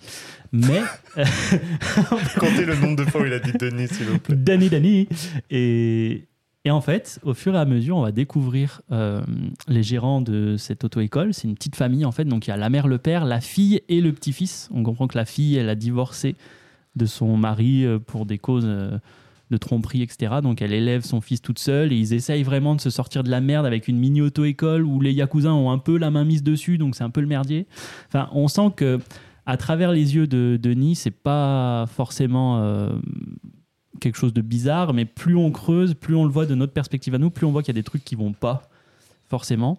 [0.51, 0.81] Mais
[2.39, 4.35] Comptez le nombre de fois où il a dit Denis, s'il vous plaît.
[4.35, 5.07] Danny Danny.
[5.49, 6.27] Et,
[6.65, 9.21] et en fait, au fur et à mesure, on va découvrir euh,
[9.67, 11.33] les gérants de cette auto-école.
[11.33, 12.25] C'est une petite famille, en fait.
[12.25, 14.69] Donc, il y a la mère, le père, la fille et le petit-fils.
[14.73, 16.35] On comprend que la fille, elle a divorcé
[16.95, 18.97] de son mari euh, pour des causes euh,
[19.51, 20.35] de tromperie, etc.
[20.41, 23.29] Donc, elle élève son fils toute seule et ils essayent vraiment de se sortir de
[23.29, 26.43] la merde avec une mini auto-école où les Yakuza ont un peu la main mise
[26.43, 26.77] dessus.
[26.77, 27.67] Donc, c'est un peu le merdier.
[28.07, 28.99] Enfin, on sent que
[29.45, 32.89] à travers les yeux de Denis, c'est pas forcément euh,
[33.99, 37.13] quelque chose de bizarre, mais plus on creuse, plus on le voit de notre perspective
[37.13, 38.63] à nous, plus on voit qu'il y a des trucs qui vont pas
[39.29, 39.77] forcément.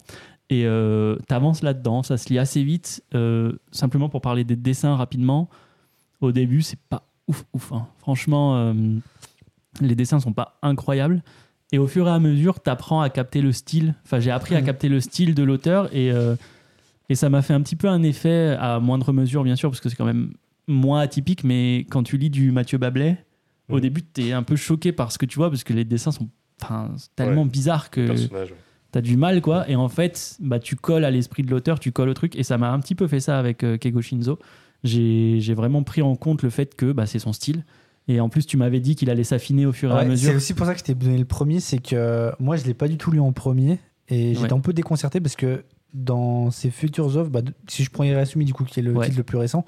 [0.51, 3.03] Et euh, t'avances là-dedans, ça se lit assez vite.
[3.15, 5.49] Euh, simplement pour parler des dessins rapidement,
[6.21, 7.73] au début, c'est pas ouf, ouf.
[7.73, 7.87] hein.
[7.99, 8.75] Franchement,
[9.81, 11.23] les dessins sont pas incroyables.
[11.73, 13.95] Et au fur et à mesure, t'apprends à capter le style.
[14.05, 14.67] Enfin, j'ai appris à Mhm.
[14.67, 16.37] capter le style de l'auteur et, euh,
[17.09, 19.81] et ça m'a fait un petit peu un effet, à moindre mesure, bien sûr, parce
[19.81, 20.33] que c'est quand même
[20.69, 23.19] moins atypique, mais quand tu lis du Mathieu Bablet,
[23.71, 23.81] au Mhm.
[23.81, 26.13] début, tu es un peu choqué par ce que tu vois, parce que les dessins
[26.13, 26.29] sont
[27.17, 27.49] tellement Ouais.
[27.49, 28.51] bizarres que Personnage.
[28.53, 28.57] ouais.
[28.93, 29.69] tu as du mal, quoi.
[29.69, 32.43] Et en fait, bah, tu colles à l'esprit de l'auteur, tu colles au truc, et
[32.45, 34.39] ça m'a un petit peu fait ça avec euh, Keigo Shinzo.
[34.85, 37.65] J'ai j'ai vraiment pris en compte le fait que bah, c'est son style.
[38.09, 40.31] Et en plus, tu m'avais dit qu'il allait s'affiner au fur et à mesure.
[40.31, 42.75] c'est aussi pour ça que je t'ai donné le premier, c'est que moi je l'ai
[42.75, 44.53] pas du tout lu en premier et j'étais Ouais.
[44.53, 45.65] un peu déconcerté parce que
[45.95, 49.07] dans ses futures œuvres, bah, si je prends Irasumi du coup qui est le Ouais.
[49.07, 49.65] titre le plus récent,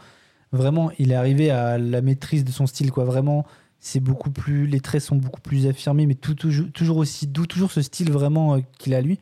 [0.53, 3.05] vraiment il est arrivé à la maîtrise de son style quoi.
[3.05, 3.47] Vraiment,
[3.81, 7.47] c'est beaucoup plus, les traits sont beaucoup plus affirmés, mais tout, toujours, toujours aussi doux,
[7.47, 9.19] toujours ce style vraiment euh, qu'il a lui,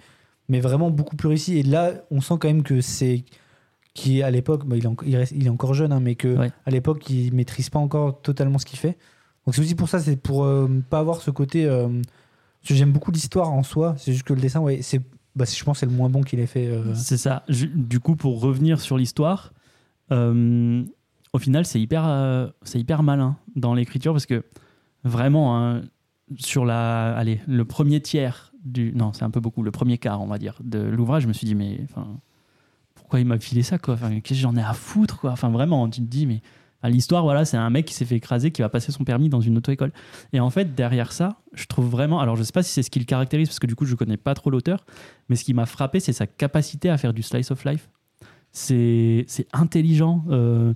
[0.48, 1.58] mais vraiment beaucoup plus réussi.
[1.58, 3.24] Et là, on sent quand même que c'est
[3.94, 6.14] qui à l'époque, bah, il, est en- il reste- il est encore jeune, hein, mais
[6.16, 6.52] que Ouais.
[6.66, 8.98] à l'époque il maîtrise pas encore totalement ce qu'il fait.
[9.46, 11.64] Donc c'est aussi pour ça, c'est pour euh, pas avoir ce côté.
[11.66, 11.88] euh,
[12.62, 15.00] j'aime beaucoup l'histoire en soi, c'est juste que le dessin, ouais, c'est,
[15.36, 16.66] bah, je pense, que c'est le moins bon qu'il ait fait.
[16.66, 16.94] euh.
[16.94, 17.44] C'est ça.
[17.48, 19.52] Du coup, pour revenir sur l'histoire,
[20.12, 20.82] euh,
[21.32, 24.42] au final, c'est hyper, euh, c'est hyper malin dans l'écriture parce que
[25.04, 25.82] vraiment, hein,
[26.36, 30.22] sur la, allez, le premier tiers du, non, c'est un peu beaucoup, le premier quart,
[30.22, 32.06] on va dire, de l'ouvrage, je me suis dit, mais enfin,
[33.04, 36.06] pourquoi il m'a filé ça, qu'est-ce que j'en ai à foutre, Enfin, vraiment, tu te
[36.06, 36.40] dis, mais
[36.80, 39.28] enfin, l'histoire, voilà, c'est un mec qui s'est fait écraser, qui va passer son permis
[39.28, 39.92] dans une auto-école.
[40.32, 42.88] Et en fait, derrière ça, je trouve vraiment, alors je sais pas si c'est ce
[42.88, 44.86] qui le caractérise, parce que du coup, je connais pas trop l'auteur,
[45.28, 47.90] mais ce qui m'a frappé, c'est sa capacité à faire du slice of life.
[48.52, 50.24] C'est c'est intelligent.
[50.30, 50.72] euh,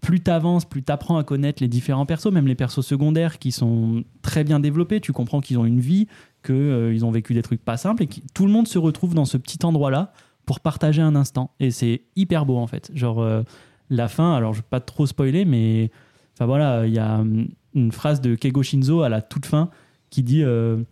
[0.00, 4.04] plus t'avances, plus t'apprends à connaître les différents persos, même les persos secondaires qui sont
[4.20, 5.00] très bien développés.
[5.00, 6.08] Tu comprends qu'ils ont une vie,
[6.44, 9.24] qu'ils ont vécu des trucs pas simples et que tout le monde se retrouve dans
[9.24, 10.12] ce petit endroit-là
[10.46, 11.50] pour partager un instant.
[11.60, 12.90] Et c'est hyper beau en fait.
[12.94, 13.42] Genre euh,
[13.90, 15.90] la fin, alors je vais pas trop spoiler, mais
[16.34, 19.70] enfin voilà, il y a hum, une phrase de Keigo Shinzo à la toute fin
[20.10, 20.82] qui dit euh,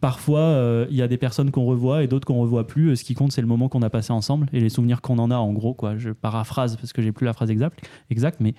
[0.00, 2.96] parfois euh, il y a des personnes qu'on revoit et d'autres qu'on revoit plus.
[2.96, 5.30] Ce qui compte, c'est le moment qu'on a passé ensemble et les souvenirs qu'on en
[5.30, 5.36] a.
[5.36, 5.96] En gros, quoi.
[5.96, 8.54] Je paraphrase parce que j'ai plus la phrase exacte, exacte mais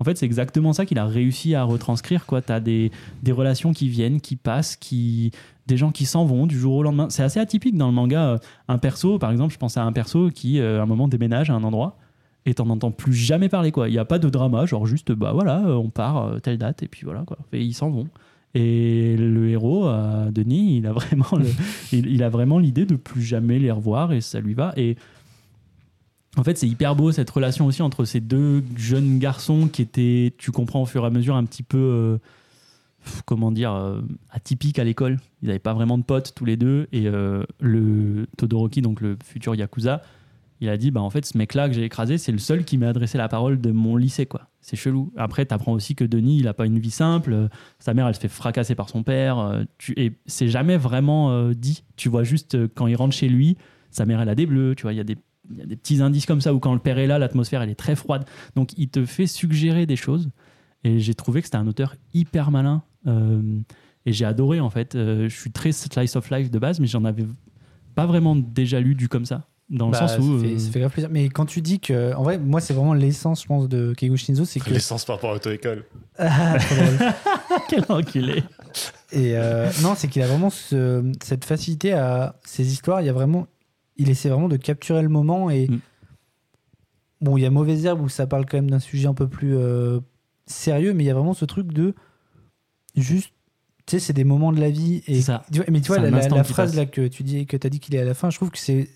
[0.00, 2.24] en fait, c'est exactement ça qu'il a réussi à retranscrire.
[2.26, 2.90] Tu as des,
[3.22, 5.30] des relations qui viennent, qui passent, qui
[5.66, 7.08] des gens qui s'en vont du jour au lendemain.
[7.10, 8.38] C'est assez atypique dans le manga.
[8.68, 11.50] Un perso, par exemple, je pense à un perso qui, euh, à un moment, déménage
[11.50, 11.98] à un endroit
[12.46, 13.72] et t'en entends plus jamais parler.
[13.72, 13.88] quoi.
[13.88, 16.58] Il n'y a pas de drama, genre juste, bah voilà, euh, on part euh, telle
[16.58, 17.38] date et puis voilà, quoi.
[17.52, 18.08] Et ils s'en vont.
[18.56, 19.90] Et le héros,
[20.30, 20.92] Denis, il a
[22.28, 24.72] vraiment il, l'idée de plus jamais les revoir et ça lui va.
[24.76, 24.96] Et
[26.36, 30.34] en fait, c'est hyper beau cette relation aussi entre ces deux jeunes garçons qui étaient,
[30.38, 32.18] tu comprends au fur et à mesure, un petit peu, euh,
[33.24, 35.18] comment dire, euh, atypiques à l'école.
[35.42, 36.88] Ils n'avaient pas vraiment de potes tous les deux.
[36.92, 40.02] Et euh, le Todoroki, donc le futur Yakuza,
[40.60, 42.64] il a dit bah en fait ce mec là que j'ai écrasé c'est le seul
[42.64, 46.04] qui m'a adressé la parole de mon lycée quoi c'est chelou après t'apprends aussi que
[46.04, 47.48] Denis il a pas une vie simple
[47.80, 49.64] sa mère elle se fait fracasser par son père
[49.96, 53.58] et c'est jamais vraiment dit tu vois juste quand il rentre chez lui
[53.90, 55.18] sa mère elle a des bleus tu vois il y a des
[55.50, 57.60] il y a des petits indices comme ça où quand le père est là l'atmosphère
[57.62, 58.24] elle est très froide
[58.56, 60.30] donc il te fait suggérer des choses
[60.84, 63.42] et j'ai trouvé que c'était un auteur hyper malin Euh,
[64.06, 66.86] et j'ai adoré en fait Euh, je suis très slice of life de base mais
[66.86, 67.26] j'en avais
[67.94, 70.58] pas vraiment déjà lu du comme ça dans le Bah, sens où ça, fait, euh,
[70.58, 71.08] ça fait grave plaisir.
[71.10, 72.14] Mais quand tu dis que.
[72.14, 74.68] En vrai, moi, c'est vraiment l'essence, je pense, de Keigo Shinzo, c'est que.
[74.68, 75.84] L'essence par rapport à l'auto-école.
[76.18, 76.58] Ah.
[77.70, 78.42] Quel enculé.
[79.10, 83.00] Et euh, non, c'est qu'il a vraiment ce- cette facilité à ces histoires.
[83.00, 83.46] Il y a vraiment,
[83.96, 85.50] il essaie vraiment de capturer le moment.
[85.50, 85.80] Et Mm.
[87.20, 89.28] bon, il y a Mauvaise Herbe où ça parle quand même d'un sujet un peu
[89.28, 90.00] plus euh,
[90.46, 91.94] sérieux, mais il y a vraiment ce truc de
[92.96, 93.32] juste,
[93.86, 95.02] tu sais, c'est des moments de la vie.
[95.06, 95.44] Et ça.
[95.68, 96.74] mais tu vois, la, phrase passe.
[96.74, 98.58] là que tu dis, que as dit qu'il est à la fin, je trouve que
[98.58, 98.88] c'est,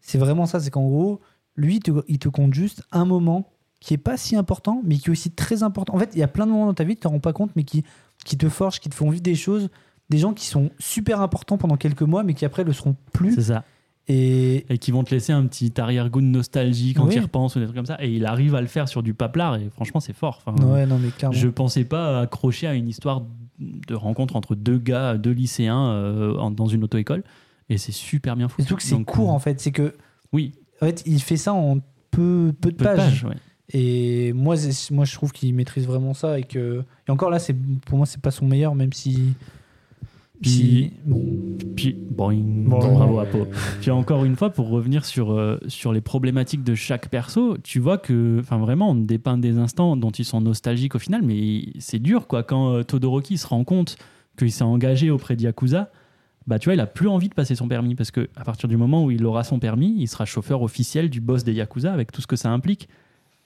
[0.00, 0.60] c'est vraiment ça.
[0.60, 1.20] C'est qu'en gros,
[1.56, 4.96] lui, il te, il te compte juste un moment qui est pas si important, mais
[4.96, 5.94] qui est aussi très important.
[5.94, 7.32] En fait, il y a plein de moments dans ta vie, tu t'en rends pas
[7.32, 7.84] compte, mais qui,
[8.24, 9.70] qui te forgent, qui te font vivre des choses,
[10.08, 13.34] des gens qui sont super importants pendant quelques mois, mais qui après le seront plus.
[13.34, 13.64] C'est ça.
[14.08, 17.12] Et Et qui vont te laisser un petit arrière-goût de nostalgie quand Oui.
[17.14, 17.96] tu y repenses ou des trucs comme ça.
[18.02, 20.42] Et il arrive à le faire sur du paplard et franchement, c'est fort.
[20.44, 21.36] Enfin, ouais, non, mais clairement.
[21.36, 23.22] Je pensais pas accrocher à une histoire
[23.60, 27.22] de rencontre entre deux gars, deux lycéens euh, dans une auto-école.
[27.68, 28.62] Et c'est super bien foutu.
[28.66, 29.60] surtout que c'est court euh, en fait.
[29.60, 29.94] C'est que,
[30.32, 31.78] Oui, en fait, il fait ça en
[32.10, 32.96] peu, peu de peu pages.
[32.96, 33.24] pages.
[33.24, 33.36] ouais.
[33.74, 34.56] Et moi,
[34.90, 36.38] moi, je trouve qu'il maîtrise vraiment ça.
[36.38, 37.38] Et, que, et encore là,
[37.86, 39.34] pour moi, c'est pas son meilleur, même si.
[40.42, 40.92] Puis-.
[41.76, 42.78] Puis, boing, Bon.
[42.78, 43.46] bravo à Pau.
[43.80, 47.78] Puis encore une fois, pour revenir sur, euh, sur les problématiques de chaque perso, tu
[47.78, 51.64] vois que, enfin vraiment, on dépeint des instants dont ils sont nostalgiques au final, mais
[51.78, 52.42] c'est dur quoi.
[52.42, 53.96] Quand euh, Todoroki se rend compte
[54.36, 55.90] qu'il s'est engagé auprès de Yakuza,
[56.46, 58.68] bah tu vois, il a plus envie de passer son permis parce que à partir
[58.68, 61.92] du moment où il aura son permis, il sera chauffeur officiel du boss des Yakuza
[61.92, 62.88] avec tout ce que ça implique.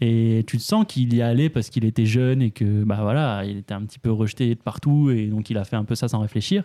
[0.01, 3.45] Et tu te sens qu'il y allait parce qu'il était jeune et que bah voilà,
[3.47, 5.95] il était un petit peu rejeté de partout et donc il a fait un peu
[5.95, 6.65] ça sans réfléchir.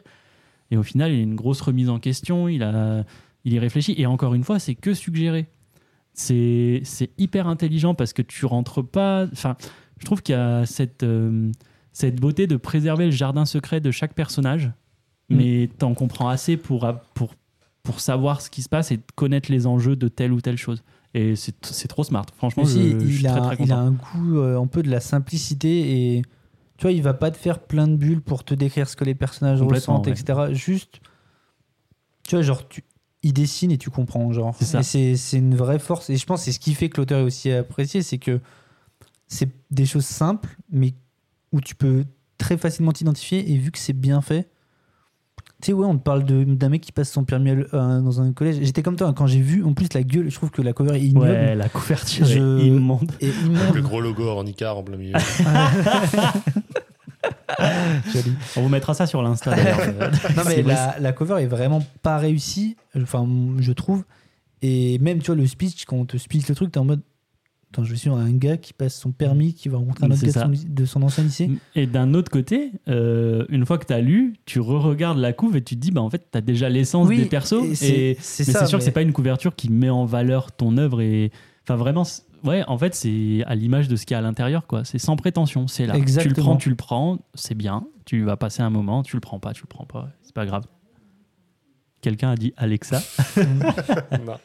[0.69, 3.05] Et au final, il y a une grosse remise en question, il, a,
[3.45, 3.95] il y réfléchit.
[3.97, 5.47] Et encore une fois, c'est que suggéré.
[6.13, 9.27] C'est c'est hyper intelligent parce que tu rentres pas.
[9.31, 9.55] Enfin,
[9.99, 11.49] je trouve qu'il y a cette, euh,
[11.93, 14.71] cette beauté de préserver le jardin secret de chaque personnage,
[15.31, 15.35] Mm.
[15.35, 17.35] mais t'en comprends assez pour, pour,
[17.83, 20.83] pour savoir ce qui se passe et connaître les enjeux de telle ou telle chose.
[21.13, 22.25] Et c'est trop smart.
[22.37, 24.89] Franchement, je il, suis a, très très il a un goût euh, un peu de
[24.89, 26.21] la simplicité et
[26.77, 29.03] tu vois, il va pas te faire plein de bulles pour te décrire ce que
[29.03, 30.13] les personnages ressentent, ouais.
[30.13, 30.53] etc.
[30.53, 30.99] Juste,
[32.23, 32.83] tu vois, genre, tu,
[33.23, 34.55] il dessine et tu comprends, genre.
[34.59, 36.09] C'est une vraie force.
[36.09, 38.39] Et je pense c'est ce qui fait que l'auteur est aussi apprécié, c'est que
[39.27, 40.93] c'est des choses simples, mais
[41.51, 42.05] où tu peux
[42.37, 44.50] très facilement t'identifier et vu que c'est bien fait.
[45.61, 47.55] Tu sais, ouais, on te parle de- d'un mec qui passe son permis à-
[47.99, 48.57] dans un collège.
[48.61, 50.73] J'étais comme toi, hein, quand j'ai vu, en plus, la gueule, je trouve que la
[50.73, 51.27] cover est ignoble.
[51.29, 53.11] Ouais, la couverture Je- est immonde.
[53.21, 53.77] Et Le immonde.
[53.81, 55.13] gros logo en Icar en plein milieu.
[58.13, 58.33] Joli.
[58.57, 59.79] On vous mettra ça sur l'Insta d'ailleurs.
[60.35, 63.27] Non, mais la, la cover est vraiment pas réussie, enfin,
[63.59, 64.03] je trouve.
[64.63, 67.01] Et même, tu vois, le speech, quand on te speech le truc, t'es en mode.
[67.73, 70.21] Attends, je suis sur un gars qui passe son permis, qui va rencontrer un autre
[70.25, 71.49] gars de son, de son ancien lycée.
[71.73, 75.55] Et d'un autre côté, euh, une fois que tu as lu, tu re-regardes la couve
[75.55, 77.63] et tu te dis, bah en fait, tu as déjà l'essence Oui, des persos.
[77.81, 80.99] et c'est- sûr mais- que c'est pas une couverture qui met en valeur ton œuvre.
[80.99, 81.31] Et...
[81.63, 82.03] Enfin, vraiment,
[82.43, 84.67] ouais, en fait, c'est à l'image de ce qu'il y a à l'intérieur.
[84.67, 84.83] quoi.
[84.83, 85.67] C'est sans prétention.
[85.67, 85.93] C'est là.
[85.93, 86.45] Tu le Exactement.
[86.47, 87.85] prends, tu le prends, c'est bien.
[88.05, 90.09] Tu vas passer un moment, tu le prends pas, tu le prends pas.
[90.23, 90.65] C'est pas grave.
[92.01, 93.01] Quelqu'un a dit Alexa.
[94.25, 94.35] Non.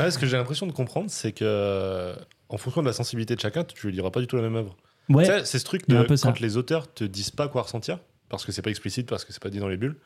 [0.00, 2.12] Ouais, ce que j'ai l'impression de comprendre, c'est que
[2.48, 4.56] en fonction de la sensibilité de chacun, tu ne liras pas du tout la même
[4.56, 4.76] œuvre.
[5.08, 6.28] Ouais, Tu sais, c'est ce truc de ça.
[6.28, 9.32] quand les auteurs te disent pas quoi ressentir, parce que c'est pas explicite, parce que
[9.32, 9.96] c'est pas dit dans les bulles,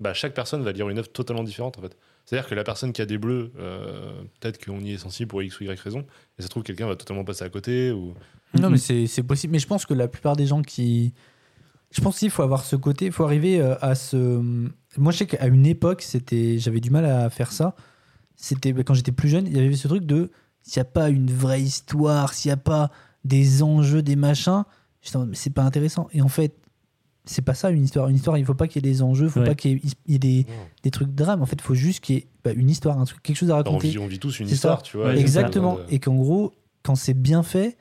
[0.00, 1.96] bah chaque personne va lire une œuvre totalement différente en fait.
[2.24, 5.42] C'est-à-dire que la personne qui a des bleus, euh, peut-être qu'on y est sensible pour
[5.42, 8.14] X ou Y raison, et ça se trouve quelqu'un va totalement passer à côté ou
[8.58, 9.52] Non, mais c'est c'est possible.
[9.52, 11.14] Mais je pense que la plupart des gens qui.
[11.92, 14.16] Je pense qu'il faut avoir ce côté, il faut arriver euh, à ce.
[14.98, 17.74] Moi, je sais qu'à une époque, c'était, j'avais du mal à faire ça.
[18.34, 20.30] C'était quand j'étais plus jeune, il y avait ce truc de
[20.66, 22.90] s'il n'y a pas une vraie histoire, s'il n'y a pas
[23.24, 24.64] des enjeux, des machins,
[25.32, 26.08] c'est pas intéressant.
[26.12, 26.56] Et en fait,
[27.24, 28.08] c'est pas ça une histoire.
[28.08, 29.46] Une histoire, il faut pas qu'il y ait des enjeux, il faut Ouais.
[29.46, 30.46] pas qu'il y ait, il y ait des,
[30.82, 31.42] des trucs de drame.
[31.42, 33.50] En fait, il faut juste qu'il y ait bah, une histoire, un truc, quelque chose
[33.50, 33.88] à on raconter.
[33.90, 34.82] vit, on vit tous une histoire, ça.
[34.84, 35.06] tu vois.
[35.06, 35.78] Ouais, Exactement.
[35.88, 36.52] Et qu'en gros,
[36.82, 37.76] quand c'est bien fait,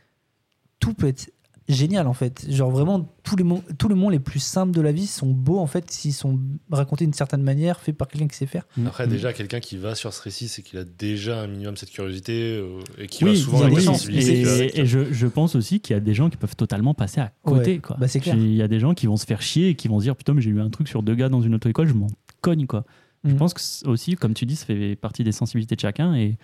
[0.80, 1.32] tout peut être
[1.68, 2.46] génial en fait.
[2.50, 5.32] Genre vraiment, tous les, mots, tous les mots les plus simples de la vie sont
[5.32, 6.40] beaux en fait s'ils sont
[6.72, 8.68] racontés d'une certaine manière, faits par quelqu'un qui sait faire.
[8.86, 9.10] Après, Mm.
[9.10, 12.58] déjà, quelqu'un qui va sur ce récit, c'est qu'il a déjà un minimum cette curiosité
[12.58, 14.34] euh, et qui Oui, va souvent il y a avoir des une gens- sensibilité.
[14.36, 16.38] tu vois, et, avec- et je, je pense aussi qu'il y a des gens qui
[16.38, 17.74] peuvent totalement passer à côté.
[17.74, 17.98] Ouais, quoi.
[18.00, 18.36] bah c'est clair.
[18.36, 20.16] Il y a des gens qui vont se faire chier et qui vont se dire
[20.16, 22.08] Putain, mais j'ai eu un truc sur deux gars dans une auto-école, je m'en
[22.42, 22.68] cogne.
[22.68, 22.86] quoi.
[23.24, 23.38] Je Mhm.
[23.38, 26.14] pense que aussi, comme tu dis, ça fait partie des sensibilités de chacun.
[26.16, 26.38] Et,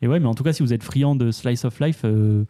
[0.00, 2.46] et ouais, mais en tout cas, si vous êtes friand de Slice of Life, euh,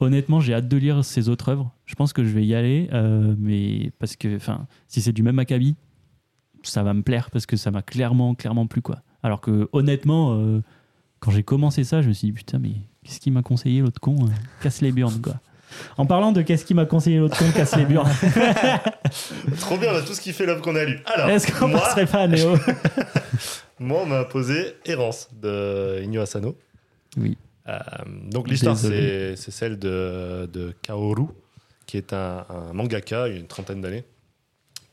[0.00, 1.72] honnêtement, j'ai hâte de lire ses autres œuvres.
[1.86, 5.22] Je pense que je vais y aller, euh, mais parce que, enfin, si c'est du
[5.22, 5.76] même acabit,
[6.62, 9.00] ça va me plaire parce que ça m'a clairement, clairement plu, quoi.
[9.22, 10.60] Alors que, honnêtement, euh,
[11.20, 12.72] quand j'ai commencé ça, je me suis dit putain, mais
[13.04, 14.28] qu'est-ce qu'il m'a conseillé l'autre con euh,
[14.62, 15.34] Casse les burnes, quoi.
[15.96, 18.08] En parlant de qu'est-ce qu'il m'a conseillé l'autre con, casse les burnes,
[19.58, 21.00] Trop bien, on a tout ce qui fait l'œuvre qu'on a lu.
[21.06, 22.54] Alors, est-ce qu'on moi, passerait pas à Néo?
[23.80, 26.56] Moi, on m'a imposé Errance de Inyo Asano.
[27.16, 27.36] Oui.
[27.68, 27.78] Euh,
[28.30, 31.26] donc l'histoire, c'est celle de, de Kaoru,
[31.86, 34.04] qui est un, un mangaka, il y a une trentaine d'années.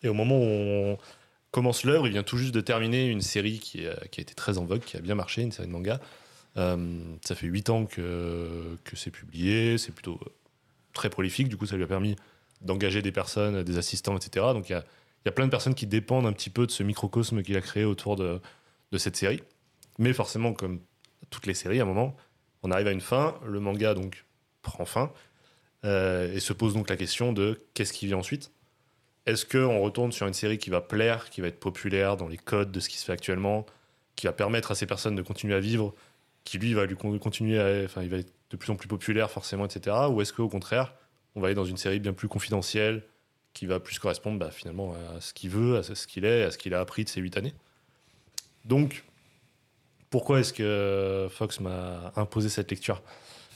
[0.03, 0.97] Et au moment où on
[1.51, 4.57] commence l'œuvre, il vient tout juste de terminer une série qui, qui a été très
[4.57, 5.99] en vogue, qui a bien marché, une série de manga.
[6.57, 10.29] Euh, ça fait 8 ans que, que c'est publié, c'est plutôt euh,
[10.93, 12.15] très prolifique, du coup ça lui a permis
[12.61, 14.47] d'engager des personnes, des assistants, etc.
[14.53, 14.83] Donc il y a,
[15.23, 17.55] il y a plein de personnes qui dépendent un petit peu de ce microcosme qu'il
[17.55, 18.41] a créé autour de,
[18.91, 19.41] de cette série.
[19.97, 20.81] Mais forcément, comme
[21.29, 22.15] toutes les séries, à un moment,
[22.63, 24.25] on arrive à une fin, le manga donc
[24.61, 25.11] prend fin,
[25.85, 28.51] euh, et se pose donc la question de qu'est-ce qui vient ensuite
[29.25, 32.37] Est-ce qu'on retourne sur une série qui va plaire, qui va être populaire dans les
[32.37, 33.65] codes de ce qui se fait actuellement,
[34.15, 35.93] qui va permettre à ces personnes de continuer à vivre,
[36.43, 38.87] qui lui va lui con- continuer à, enfin, il va être de plus en plus
[38.87, 39.95] populaire forcément, etc.
[40.09, 40.93] Ou est-ce qu'au contraire,
[41.35, 43.03] on va aller dans une série bien plus confidentielle,
[43.53, 46.51] qui va plus correspondre bah, finalement à ce qu'il veut, à ce qu'il est, à
[46.51, 47.53] ce qu'il a appris de ces huit années?
[48.65, 49.03] Donc,
[50.11, 53.01] pourquoi est-ce que Fox m'a imposé cette lecture?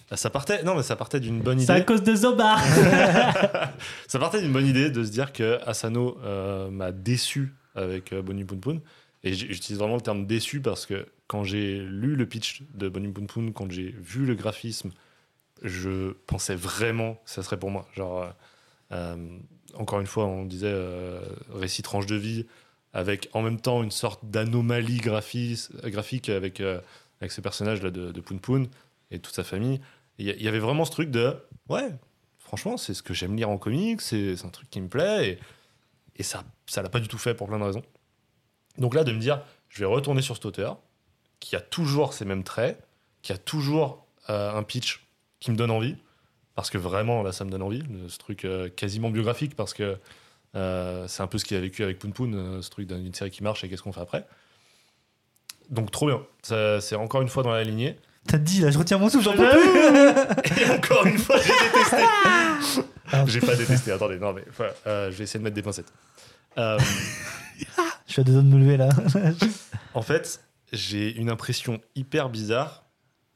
[0.10, 1.86] Bah, ça partait, non, mais ça partait d'une bonne C'est à idée.
[1.86, 2.60] cause de Zobar
[4.08, 8.22] Ça partait d'une bonne idée de se dire que Asano euh, m'a déçu avec euh,
[8.22, 8.82] Bonnie Poon Poon.
[9.24, 13.12] Et j'utilise vraiment le terme déçu parce que quand j'ai lu le pitch de Bonnie
[13.12, 14.92] Poon Poon, quand j'ai vu le graphisme,
[15.64, 17.88] je pensais vraiment que ça serait pour moi.
[17.96, 18.28] Genre, euh,
[18.92, 19.16] euh,
[19.74, 21.20] encore une fois, on disait euh,
[21.54, 22.46] récit tranche de vie
[22.96, 26.80] avec en même temps une sorte d'anomalie graphique avec, euh,
[27.20, 28.70] avec ce personnage-là de, de Poon Poon
[29.12, 29.82] et toute sa famille.
[30.18, 31.36] Il y, avait vraiment ce truc de
[31.68, 31.90] ouais,
[32.40, 35.40] franchement, c'est ce que j'aime lire en comics, c'est un truc qui me plaît, et,
[36.16, 37.84] et ça ça l'a pas du tout fait pour plein de raisons.
[38.78, 40.80] Donc là, de me dire, je vais retourner sur cet auteur,
[41.42, 42.82] qui a toujours ces mêmes traits,
[43.24, 45.06] qui a toujours euh, un pitch
[45.42, 45.98] qui me donne envie,
[46.56, 49.98] parce que vraiment, là, ça me donne envie, ce truc euh, quasiment biographique, parce que
[50.56, 53.14] euh, c'est un peu ce qu'il a vécu avec Poon Poon, euh, ce truc d'une
[53.14, 54.26] série qui marche, et qu'est-ce qu'on fait après.
[55.70, 57.98] Donc trop bien, Ça, c'est encore une fois dans la lignée.
[58.28, 60.62] T'as dit là, je retiens mon souffle, j'en peux plus.
[60.64, 62.04] Et encore une fois, j'ai détesté.
[63.12, 63.24] Ah.
[63.28, 65.94] j'ai pas détesté, attendez, non mais voilà, euh, je vais essayer de mettre des pincettes.
[66.58, 66.80] Euh,
[68.08, 68.90] Je suis à deux doigts de me lever là.
[69.94, 70.42] en fait,
[70.74, 72.86] j'ai une impression hyper bizarre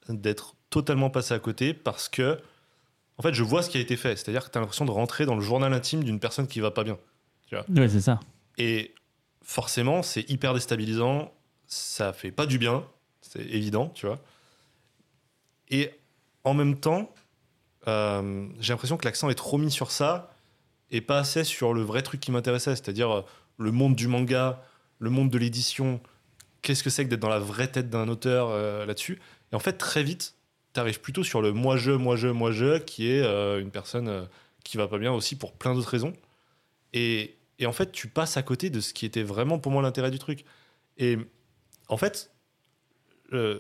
[0.08, 2.40] d'être totalement passé à côté parce que,
[3.20, 4.16] en fait, je vois ce qui a été fait.
[4.16, 6.72] C'est-à-dire que tu as l'impression de rentrer dans le journal intime d'une personne qui va
[6.72, 6.98] pas bien.
[7.52, 8.20] Ouais, c'est ça.
[8.58, 8.96] Et
[9.44, 11.34] forcément, c'est hyper déstabilisant.
[11.68, 12.86] Ça fait pas du bien,
[13.22, 14.20] c'est évident, tu vois.
[15.70, 15.92] Et
[16.46, 17.14] en même temps,
[17.88, 20.34] euh, j'ai l'impression que l'accent est trop mis sur ça
[20.90, 23.22] et pas assez sur le vrai truc qui m'intéressait, c'est-à-dire euh,
[23.58, 24.64] le monde du manga,
[24.98, 26.00] le monde de l'édition.
[26.62, 29.20] Qu'est-ce que c'est que d'être dans la vraie tête d'un auteur euh, là-dessus?
[29.52, 30.36] Et en fait, très vite,
[30.74, 34.26] tu arrives plutôt sur le moi-je, moi-je, moi-je, qui est euh, une personne euh,
[34.64, 36.14] qui va pas bien aussi pour plein d'autres raisons.
[36.94, 39.82] Et, et en fait, tu passes à côté de ce qui était vraiment pour moi
[39.82, 40.46] l'intérêt du truc.
[40.98, 41.18] Et
[41.88, 42.32] en fait,
[43.34, 43.60] euh,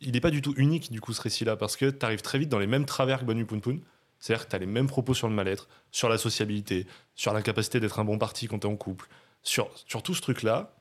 [0.00, 2.38] il n'est pas du tout unique du coup ce récit-là, parce que tu arrives très
[2.38, 3.80] vite dans les mêmes travers que Banu Poun Poun.
[4.18, 7.78] C'est-à-dire que tu as les mêmes propos sur le mal-être, sur la sociabilité, sur l'incapacité
[7.80, 9.08] d'être un bon parti quand tu es en couple,
[9.42, 10.74] sur, sur tout ce truc-là.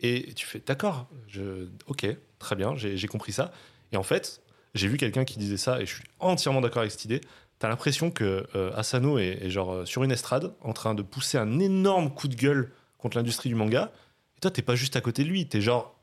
[0.00, 1.08] Et tu fais, d'accord,
[1.86, 2.06] ok,
[2.38, 3.50] très bien, j'ai compris ça.
[3.92, 4.42] Et en fait,
[4.76, 7.20] j'ai vu quelqu'un qui disait ça, et je suis entièrement d'accord avec cette idée.
[7.58, 11.38] T'as l'impression que euh, Asano est, genre euh, sur une estrade, en train de pousser
[11.38, 13.92] un énorme coup de gueule contre l'industrie du manga.
[14.36, 15.98] Et toi, t'es pas juste à côté de lui, t'es genre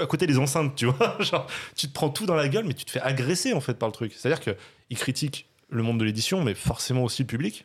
[0.00, 1.16] à côté des enceintes, tu vois.
[1.20, 3.74] genre, tu te prends tout dans la gueule, mais tu te fais agresser en fait
[3.74, 4.14] par le truc.
[4.14, 4.56] C'est-à-dire que
[4.88, 7.64] il critique le monde de l'édition, mais forcément aussi le public,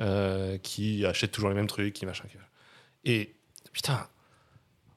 [0.00, 2.24] euh, qui achète toujours les mêmes trucs, qui machin.
[3.04, 3.36] Et
[3.72, 4.08] putain,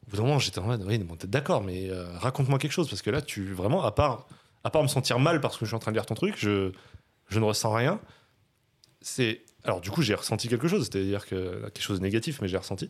[0.07, 2.89] au bout d'un moment, j'étais en mode, oui, bon, t'es d'accord, mais raconte-moi quelque chose,
[2.89, 4.25] parce que là, tu vraiment, à part,
[4.63, 6.35] à part me sentir mal parce que je suis en train de lire ton truc,
[6.37, 6.71] je,
[7.29, 7.99] je ne ressens rien.
[9.01, 12.47] C'est alors du coup, j'ai ressenti quelque chose, c'est-à-dire que quelque chose de négatif, mais
[12.47, 12.89] j'ai ressenti.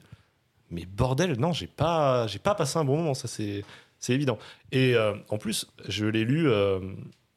[0.71, 3.63] Mais bordel, non, j'ai pas, j'ai pas passé un bon moment, ça c'est,
[3.99, 4.37] c'est évident.
[4.71, 6.47] Et euh, en plus, je l'ai lu.
[6.49, 6.79] euh,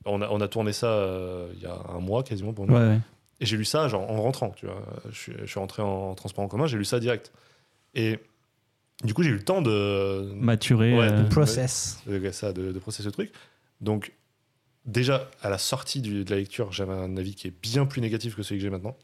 [0.05, 2.75] on, a, on a tourné ça euh, il y a un mois quasiment pour nous.
[2.75, 3.01] Ouais, ouais.
[3.41, 4.83] Et j'ai lu ça genre en rentrant, tu vois.
[5.11, 7.33] Je suis, je suis rentré en transport en commun, j'ai lu ça direct.
[7.95, 8.19] Et
[9.03, 10.97] du coup, j'ai eu le temps de, Maturer.
[10.97, 12.03] Ouais, de- Process.
[12.07, 13.33] de, ça, de, de processer ce truc.
[13.81, 14.13] Donc,
[14.87, 18.01] déjà, à la sortie du- de la lecture, j'avais un avis qui est bien plus
[18.01, 18.97] négatif que celui que j'ai maintenant.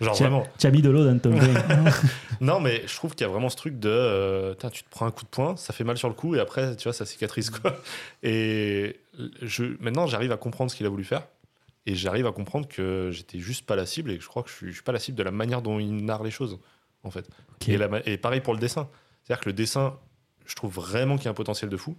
[0.00, 0.44] Genre vraiment.
[0.58, 1.38] Tu as mis de l'eau dans ton.
[2.40, 3.88] Non, mais je trouve qu'il y a vraiment ce truc de.
[3.88, 6.40] euh, tu te prends un coup de poing, ça fait mal sur le coup, et
[6.40, 7.76] après, tu vois, ça cicatrise, quoi.
[8.24, 8.96] Et
[9.42, 11.22] je, maintenant, j'arrive à comprendre ce qu'il a voulu faire.
[11.86, 14.48] Et j'arrive à comprendre que j'étais juste pas la cible, et que je crois que
[14.50, 16.58] je suis, je suis pas la cible de la manière dont il narre les choses,
[17.04, 17.28] en fait.
[17.68, 18.88] Et, la ma- et pareil pour le dessin.
[19.22, 19.96] C'est-à-dire que le dessin,
[20.46, 21.94] je trouve vraiment qu'il y a un potentiel de fou.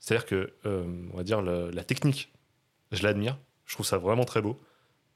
[0.00, 2.32] C'est-à-dire que, euh, on va dire, le- la technique,
[2.92, 3.38] je l'admire.
[3.66, 4.60] Je trouve ça vraiment très beau.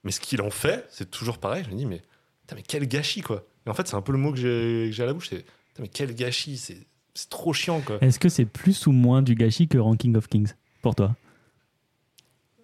[0.04, 1.64] Mais ce qu'il en fait, c'est toujours pareil.
[1.64, 2.02] Je me dis, mais,
[2.42, 3.44] putain, mais quel gâchis, quoi.
[3.66, 5.28] Et en fait, c'est un peu le mot que j'ai à la bouche.
[5.30, 5.44] C'est,
[5.78, 6.56] mais quel gâchis.
[6.58, 7.98] C'est c'est trop chiant, quoi.
[8.00, 11.14] Est-ce que c'est plus ou moins du gâchis que Ranking of Kings pour toi?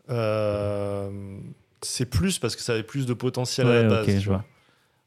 [0.08, 1.38] Euh,
[1.82, 4.08] c'est plus parce que ça avait plus de potentiel à la base.
[4.08, 4.44] ok, tu je vois.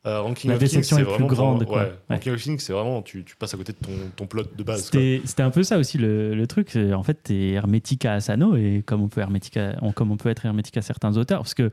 [0.08, 1.78] Euh, Ranking La déception est plus vraiment pour- grande, quoi.
[1.78, 2.16] ouais, Ouais.
[2.16, 4.64] Ranking of Kings, c'est vraiment, tu, tu passes à côté de ton, ton plot de
[4.64, 4.90] base.
[4.90, 5.00] quoi.
[5.24, 6.76] C'était un peu ça aussi le, le truc.
[6.76, 10.18] En fait, t'es hermétique à Asano et comme on peut, hermétique à- on- comme on
[10.18, 11.42] peut être hermétique à certains auteurs.
[11.42, 11.70] Parce que.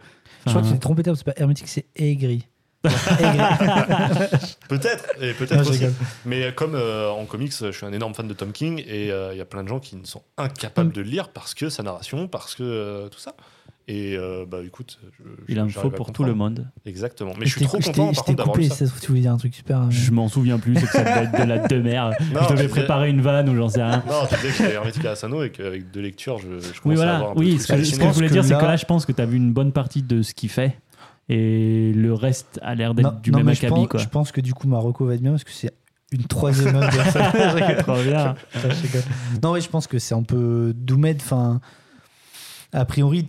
[0.47, 2.47] Je crois que enfin, c'est trompé, c'est pas hermétique, c'est aigri.
[4.69, 5.71] Peut-être, et peut-être je aussi.
[5.73, 5.93] rigole.
[6.25, 9.31] Mais comme euh, en comics, je suis un énorme fan de Tom King et euh,
[9.33, 10.93] il y a plein de gens qui ne sont incapables Mm.
[10.93, 13.35] de le lire parce que sa narration, parce que euh, tout ça.
[13.90, 16.68] Et euh, bah écoute, je- je- il en faut pour tout le monde.
[16.85, 17.33] Exactement.
[17.38, 18.87] Mais je suis t'ai- trop content Je par contre d'avoir ça.
[18.87, 19.81] ça tu voulais dire un truc super.
[19.81, 22.11] euh, Je m'en souviens plus, c'est que ça devait être de la demeure.
[22.35, 24.03] Non, je devais disais- préparer une vanne ou j'en sais rien.
[24.07, 26.92] Non, tu disais que j'étais hermétique à Asano et qu'avec deux lectures, je, je Oui,
[26.92, 27.16] à voilà.
[27.16, 28.77] avoir un peu Oui, de ce que, ce que je voulais dire, c'est que là-
[28.77, 30.77] je pense que tu as vu une bonne partie de ce qu'il fait.
[31.31, 34.01] Et le reste a l'air d'être du non, même mais je acabit, pense, quoi.
[34.01, 35.72] je pense que du coup, Marocco va être bien parce que c'est
[36.12, 36.90] une troisième œuvre.
[36.90, 38.98] de- Je je
[39.42, 41.16] non, oui, je pense que c'est un peu Doumed.
[41.20, 41.61] Enfin,
[42.72, 43.29] a priori,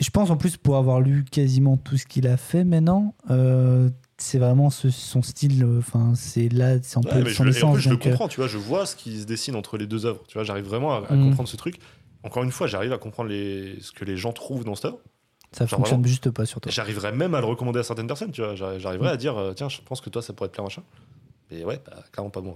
[0.00, 3.90] je pense en plus pour avoir lu quasiment tout ce qu'il a fait maintenant, euh,
[4.16, 5.62] c'est vraiment ce- son style.
[5.64, 7.72] euh, Enfin, c'est là, c'est un peu son je, en essence.
[7.74, 9.86] plus, je le euh, comprends, tu vois, je vois ce qui se dessine entre les
[9.86, 10.22] deux œuvres.
[10.28, 11.24] Tu vois, j'arrive vraiment à, à Mm.
[11.30, 11.76] comprendre ce truc.
[12.24, 14.98] Encore une fois, j'arrive à comprendre les, ce que les gens trouvent dans cette œuvre.
[15.52, 16.70] ça genre fonctionne vraiment- juste pas sur toi.
[16.70, 18.54] J'arriverais même à le recommander à certaines personnes, tu vois.
[18.54, 20.82] J'arri- J'arriverais à dire, tiens, je pense que toi, ça pourrait te plaire, machin.
[21.50, 22.54] Mais ouais, bah, clairement pas quoi.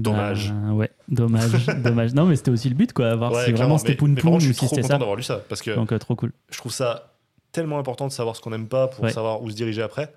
[0.00, 0.52] Dommage.
[0.52, 2.14] Bah, ouais, dommage, dommage.
[2.14, 3.14] Non, mais c'était aussi le but, quoi.
[3.16, 4.66] Voir Ouais, si clairement, vraiment c'était mais- Poun mais Poun ou je si suis trop
[4.68, 4.98] c'était content ça.
[4.98, 5.40] d'avoir lu ça.
[5.48, 6.32] Parce que Donc, euh, trop cool.
[6.50, 7.12] je trouve ça
[7.52, 9.12] tellement important de savoir ce qu'on n'aime pas pour Ouais.
[9.12, 10.12] savoir où se diriger après.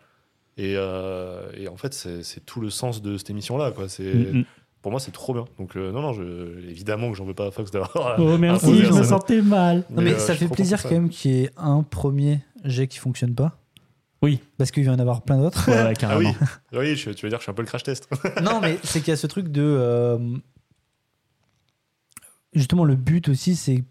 [0.58, 3.72] Et, euh, et en fait, c'est tout le sens de cette émission-là.
[3.72, 3.88] quoi.
[3.88, 4.46] C'est Mm, mm.
[4.82, 5.44] Pour moi, c'est trop bien.
[5.58, 6.24] Donc, euh, non, non, je,
[6.70, 8.16] évidemment que j'en veux pas à Fox d'avoir.
[8.18, 9.84] Oh, merci, je à me sentais mal.
[9.90, 12.88] Non, mais euh, ça je fait plaisir quand même qu'il y ait un premier jet
[12.88, 13.58] qui fonctionne pas.
[14.22, 14.40] Oui.
[14.58, 15.70] Parce qu'il va y en avoir plein d'autres.
[15.70, 15.78] Ouais.
[15.78, 16.34] Ah carrément.
[16.74, 18.10] oui, oui je- tu veux dire que je suis un peu le crash test.
[18.44, 19.62] non, mais c'est qu'il y a ce truc de.
[19.64, 20.18] euh,
[22.54, 23.84] Justement, le but aussi, c'est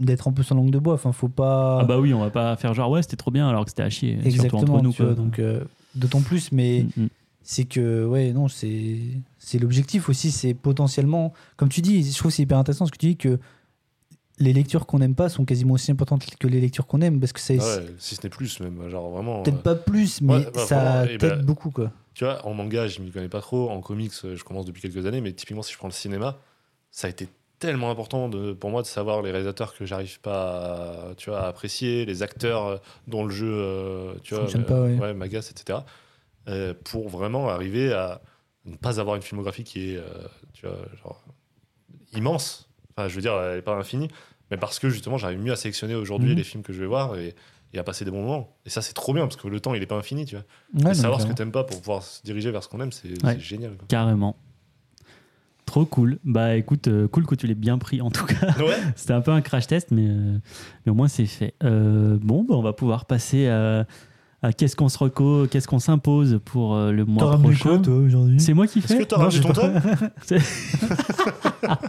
[0.00, 0.94] d'être un peu sans langue de bois.
[0.94, 1.80] Enfin, faut pas.
[1.80, 3.82] Ah bah oui, on va pas faire genre ouais, c'était trop bien alors que c'était
[3.82, 4.14] à chier.
[4.14, 4.74] surtout Exactement.
[4.74, 4.92] entre nous.
[4.92, 5.14] vois, quoi.
[5.14, 5.62] donc, euh,
[5.94, 7.08] d'autant plus, mais Mm, mm.
[7.42, 8.98] c'est que, ouais, non, c'est
[9.38, 10.30] c'est l'objectif aussi.
[10.30, 11.32] C'est potentiellement.
[11.56, 13.38] Comme tu dis, je trouve que c'est hyper intéressant ce que tu dis que
[14.38, 17.32] les lectures qu'on n'aime pas sont quasiment aussi importantes que les lectures qu'on aime parce
[17.32, 18.88] que ouais, si ce n'est plus, même.
[18.88, 19.42] Genre vraiment.
[19.42, 21.90] peut-être euh, pas plus, mais ouais, bah, ça t'aide bah, beaucoup, quoi.
[22.14, 23.70] Tu vois, en manga, je m'y connais pas trop.
[23.70, 25.20] En comics, euh, je commence depuis quelques années.
[25.20, 26.38] Mais typiquement, si je prends le cinéma,
[26.90, 27.28] ça a été
[27.58, 31.40] tellement important de, pour moi de savoir les réalisateurs que j'arrive pas à, tu vois,
[31.40, 32.76] à apprécier, les acteurs euh,
[33.06, 35.14] dont le jeu euh, tu vois, pas, ouais.
[35.14, 35.80] m'agace, etc.
[36.48, 38.20] euh, pour vraiment arriver à
[38.64, 40.04] ne pas avoir une filmographie qui est euh,
[40.52, 41.22] tu vois, genre,
[42.12, 42.67] immense.
[42.98, 44.08] Enfin, je veux dire, elle n'est pas infinie,
[44.50, 46.36] mais parce que justement, j'arrive mieux à sélectionner aujourd'hui Mhm.
[46.36, 47.34] les films que je vais voir et,
[47.72, 48.56] et à passer des bons moments.
[48.66, 50.44] Et ça, c'est trop bien parce que le temps, il est pas infini, tu vois.
[50.74, 52.80] Ouais, et non, savoir ce que t'aimes pas pour pouvoir se diriger vers ce qu'on
[52.80, 53.38] aime, c'est Ouais.
[53.38, 53.76] génial.
[53.76, 53.86] quoi.
[53.88, 54.34] Carrément.
[55.66, 56.18] Trop cool.
[56.24, 58.34] Bah écoute, euh, cool que tu l'aies bien pris en tout cas.
[58.58, 58.74] Ouais.
[58.96, 60.38] C'était un peu un crash test, mais, euh,
[60.86, 61.54] mais au moins c'est fait.
[61.62, 63.86] Euh, bon, bah, on va pouvoir passer à,
[64.42, 67.70] à qu'est-ce qu'on se reco, qu'est-ce qu'on s'impose pour euh, le mois prochain.
[67.70, 69.72] quoi, toi, aujourd'hui C'est moi qui Est-ce fais que t'as ramené ton top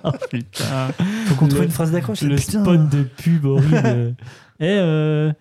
[0.04, 0.88] Oh putain.
[1.28, 2.22] Faut qu'on trouve Le- une phrase d'accroche.
[2.22, 2.64] Le putain.
[2.64, 4.16] spot de pub horrible.
[4.60, 5.32] Eh, euh,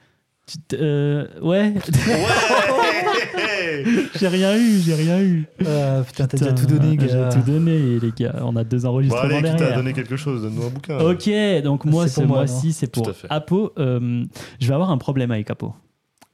[0.47, 1.81] tu t- euh, ouais, Ouais
[4.19, 5.47] j'ai rien eu, j'ai rien eu.
[5.67, 7.31] Ah, putain, t'as déjà tout donné, gars.
[7.33, 8.37] J'ai tout donné, les gars.
[8.43, 9.77] On a deux Bon, enregistrements allez, qui t'a derrière.
[9.77, 10.99] donné quelque chose Donne-nous un bouquin.
[10.99, 11.31] Ok,
[11.65, 13.27] donc moi, C'est ce pour moi, mois-ci, c'est Tout pour à fait.
[13.31, 13.73] Apo.
[13.79, 14.25] Euh,
[14.61, 15.75] je vais avoir un problème avec Apo.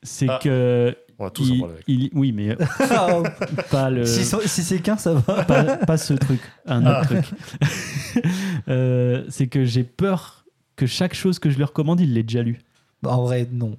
[0.05, 0.39] C'est Ah.
[0.41, 0.97] que.
[1.19, 1.85] On a tous il- problème avec.
[1.89, 2.57] il- oui, mais
[2.91, 3.23] Ah,
[3.71, 4.05] pas le.
[4.07, 5.45] si c'est qu'un, ça va.
[5.45, 7.05] pas, pas ce truc, un autre Ah.
[7.07, 7.25] truc.
[8.69, 10.45] Euh, c'est que j'ai peur
[10.77, 12.61] que chaque chose que je lui recommande, il l'ait déjà lu.
[13.03, 13.77] Bah, en vrai, non.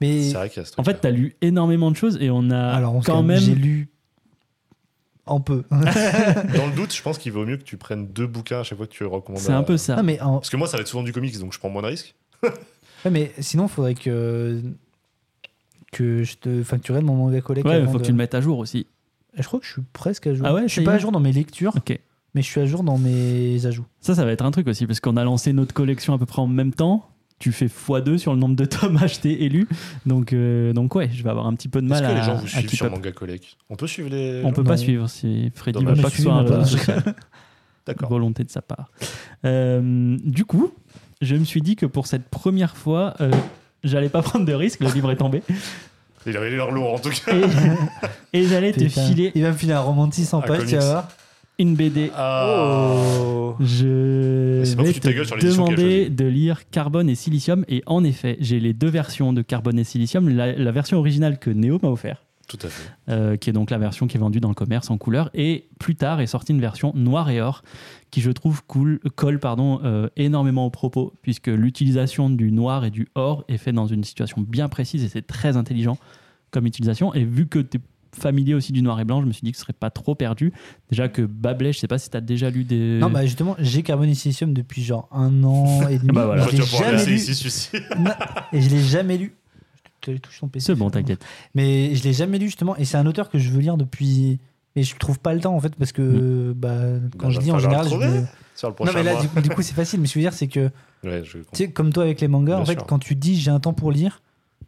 [0.00, 2.18] Mais C'est vrai qu'il y a ce En fait, tu as lu énormément de choses
[2.20, 3.38] et on a alors, en quand même.
[3.40, 3.88] j'ai lu
[5.26, 5.64] un peu.
[5.70, 5.78] Dans
[6.66, 8.86] le doute, je pense qu'il vaut mieux que tu prennes deux bouquins à chaque fois
[8.86, 9.40] que tu recommandes.
[9.40, 9.96] C'est à- un peu ça.
[9.96, 11.70] non, mais, en- Parce que moi, ça va être souvent du comics, donc je prends
[11.70, 12.14] moins de risques.
[12.42, 14.60] ouais, mais sinon, il faudrait que
[15.94, 17.64] que je te, enfin, que tu regardes mon manga collègue.
[17.66, 18.86] Ouais, il faut de- que tu le mettes à jour aussi.
[19.36, 20.46] Je crois que je suis presque à jour.
[20.46, 21.98] Ah ouais, je suis pas à jour dans mes lectures, Ok.
[22.34, 23.84] mais je suis à jour dans mes ajouts.
[24.00, 26.26] Ça, ça va être un truc aussi, parce qu'on a lancé notre collection à peu
[26.26, 27.08] près en même temps.
[27.40, 29.66] Tu fais x2 sur le nombre de tomes achetés et lus.
[30.06, 32.20] Donc, euh, donc ouais, je vais avoir un petit peu de Est-ce mal que à,
[32.20, 32.88] les gens vous suivent sur.
[32.90, 34.40] Manga Collect On peut suivre les.
[34.44, 36.44] On gens peut pas suivre si Freddy veut pas que ce soit un.
[37.86, 38.08] D'accord.
[38.08, 38.90] volonté de sa part.
[39.44, 40.72] Euh, du coup,
[41.20, 43.30] je me suis dit que pour cette première fois, euh,
[43.84, 45.42] j'allais pas prendre de risque, le livre est tombé,
[46.26, 47.32] Il avait l'air lourd en tout cas.
[48.32, 50.80] et, et j'allais te filer Il va me filer un romantisme en page, tu vas
[50.84, 51.08] voir.
[51.58, 52.10] une BD.
[52.16, 52.94] Ah.
[53.60, 58.04] Je Mais c'est pas vais te sur demander de lire Carbone et Silicium, et en
[58.04, 60.28] effet, j'ai les deux versions de Carbone et Silicium.
[60.28, 62.22] La, la version originale que Neo m'a offert,
[62.56, 62.90] Tout à fait.
[63.08, 65.68] euh, qui est donc la version qui est vendue dans le commerce en couleur, et
[65.78, 67.62] plus tard est sortie une version noir et or,
[68.10, 72.90] qui je trouve cool, colle pardon, euh, énormément au propos, puisque l'utilisation du noir et
[72.90, 75.98] du or est faite dans une situation bien précise, et c'est très intelligent
[76.50, 77.12] comme utilisation.
[77.14, 77.80] Et vu que tu es
[78.16, 80.14] familier aussi du noir et blanc, je me suis dit que ce serait pas trop
[80.14, 80.52] perdu.
[80.90, 82.98] Déjà que Bablé, je sais pas si tu as déjà lu des...
[83.00, 83.82] Non, bah justement, j'ai
[84.14, 86.12] Silicium depuis genre un an et demi.
[86.12, 86.46] Bah voilà.
[86.46, 87.16] Pouvoir jamais laisser lu.
[87.16, 87.70] ici celui-ci.
[87.98, 88.12] Non,
[88.52, 89.34] et je l'ai jamais lu.
[90.06, 90.66] Je te touche ton PC.
[90.66, 91.24] C'est bon, t'inquiète.
[91.54, 94.38] Mais je l'ai jamais lu justement, et c'est un auteur que je veux lire depuis.
[94.76, 96.76] Mais je trouve pas le temps en fait, parce que bah,
[97.16, 97.88] quand Bah, je va lis en général.
[97.88, 98.24] je me-
[98.56, 99.42] Sur le Non, prochain mais là, mois.
[99.42, 100.00] du coup, c'est facile.
[100.00, 100.70] Mais ce que je veux dire, c'est que,
[101.04, 102.86] Ouais, je tu sais, comme toi avec les mangas, Bien en fait, sûr.
[102.86, 104.20] quand tu dis j'ai un temps pour lire,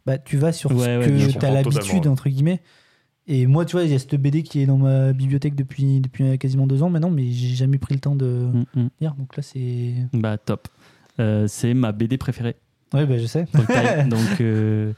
[0.05, 2.61] bah, tu vas sur Ouais, ce ouais, que tu as Je l'habitude, entre guillemets.
[3.29, 5.99] Et moi, tu vois, il y a cette BD qui est dans ma bibliothèque depuis,
[5.99, 8.87] depuis euh, quasiment deux ans maintenant, mais j'ai jamais pris le temps de Mm, mm.
[9.01, 9.13] lire.
[9.15, 9.93] Donc là, c'est.
[10.13, 10.69] Bah top.
[11.19, 12.55] Euh, c'est ma BD préférée.
[12.93, 13.45] Ouais, bah, je sais.
[14.09, 14.93] Donc, euh,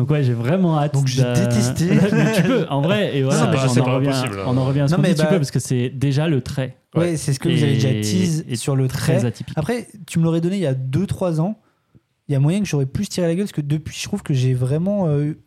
[0.00, 0.94] donc ouais, j'ai vraiment hâte.
[0.94, 1.86] Donc j'ai détesté.
[2.12, 4.44] mais tu peux, en vrai, et voilà, pas- on, en revient, impossible, hein.
[4.46, 5.90] on en revient à ce Non, qu'on mais dit, tu bah- peux, parce que c'est
[5.90, 6.76] déjà le trait.
[6.94, 7.16] Ouais, Ouais.
[7.16, 9.26] c'est ce que vous avez déjà Et- tease et sur le Très trait.
[9.26, 9.56] atypique.
[9.56, 11.60] Après, tu me l'aurais donné il y a 2-3 ans.
[12.28, 14.22] Il y a moyen que j'aurais plus tiré la gueule parce que depuis, je trouve
[14.22, 15.06] que j'ai vraiment.
[15.06, 15.38] euh, eu-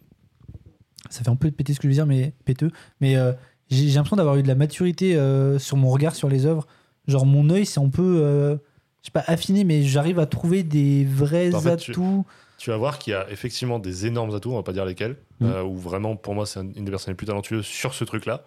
[1.10, 2.72] ça fait un peu péter ce que je veux dire, mais péteux.
[3.02, 3.34] Mais euh,
[3.70, 6.68] j'ai l'impression d'avoir eu de la maturité euh, sur mon regard sur les œuvres.
[7.08, 8.20] Genre, mon œil, c'est un peu.
[8.22, 8.56] euh,
[9.02, 12.26] je sais pas affiné, mais j'arrive à trouver des vrais En fait, tu- atouts.
[12.53, 15.16] Tu vas voir qu'il y a effectivement des énormes atouts, on va pas dire lesquels,
[15.40, 15.46] Mm.
[15.46, 18.04] euh, où vraiment pour moi c'est un- une des personnes les plus talentueuses sur ce
[18.04, 18.44] truc-là,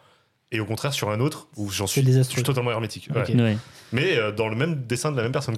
[0.52, 3.08] et au contraire sur un autre où j'en suis, je totalement hermétique.
[3.14, 3.22] ouais.
[3.22, 3.34] Ok.
[3.36, 3.56] Ouais,
[3.92, 5.56] Mais euh, dans le même dessin de la même personne.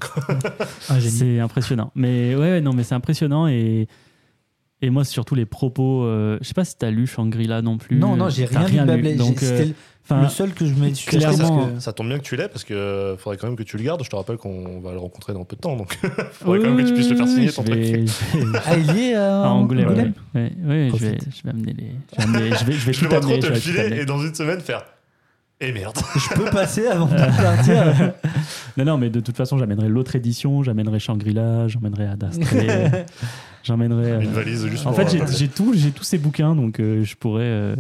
[0.99, 1.11] Génie.
[1.11, 1.93] c'est impressionnant.
[1.95, 3.87] Mais ouais, ouais, non, mais c'est impressionnant et.
[4.81, 6.05] Et moi, c'est surtout les propos.
[6.05, 7.97] euh, je sais pas si t'as lu Shangri-La non plus.
[7.99, 9.17] Non, non, j'ai T'as rien, lu.
[9.17, 9.65] Donc, euh,
[10.11, 12.37] le seul que je me suis acheté parce clairement, que- Ça tombe bien que tu
[12.37, 14.03] l'aies parce que euh, faudrait quand même que tu le gardes.
[14.05, 15.93] Je te rappelle qu'on va le rencontrer dans peu de temps, donc
[16.33, 18.09] faudrait quand même que tu puisses le faire signer oui, ton vais- truc.
[18.65, 19.89] Ah, il est euh, à Angoulême.
[19.89, 20.41] Angoulême ouais.
[20.41, 21.29] Ouais, ouais, je, vais, Profite.
[21.37, 21.91] je vais amener les.
[22.13, 23.41] Je vais, amener- je vais, je vais Je tout le vois trop amener.
[23.41, 24.01] te je le vais filer amener.
[24.01, 24.85] et dans une semaine faire.
[25.61, 25.99] Et merde.
[26.15, 28.13] Je peux passer avant de partir.
[28.79, 32.57] Non, non, mais de toute façon, j'amènerai l'autre édition, j'amènerai Shangri-La, j'emmènerai Ad Astra,
[33.65, 34.13] j'emmènerai.
[34.13, 36.81] euh, Une valise juste En pour, fait, j'ai j'ai tout, j'ai tous ces bouquins, donc
[36.81, 37.43] euh, je pourrais.
[37.45, 37.77] euh,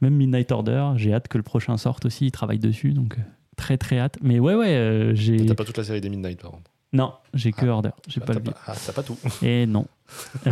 [0.00, 3.22] même Midnight Order, j'ai hâte que le prochain sorte aussi, il travaille dessus, donc euh,
[3.56, 4.18] très très hâte.
[4.22, 5.46] Mais ouais, ouais, euh, j'ai.
[5.46, 6.70] T'as pas toute la série des Midnight par contre?
[6.92, 7.74] Non, j'ai que Ah.
[7.76, 9.16] Order, j'ai Ah, pas T'as le pas, ah, t'as pas tout.
[9.42, 9.86] Et non.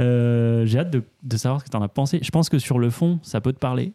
[0.00, 2.18] Euh, j'ai hâte de, de savoir ce que tu en as pensé.
[2.22, 3.92] Je pense que sur le fond, ça peut te parler.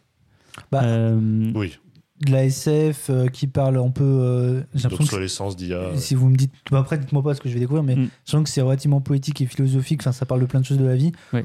[0.72, 1.78] Bah, Euh, Oui.
[2.24, 4.04] De la SF euh, qui parle un peu.
[4.04, 5.96] euh, J'ai l'impression que D'obsolescence d'IA.
[5.96, 6.52] si vous me dites.
[6.70, 8.08] bah après, dites-moi pas ce que je vais découvrir, mais Mm.
[8.26, 10.00] je sens que c'est relativement poétique et philosophique.
[10.02, 11.12] Enfin, ça parle de plein de choses de la vie.
[11.32, 11.44] Ouais.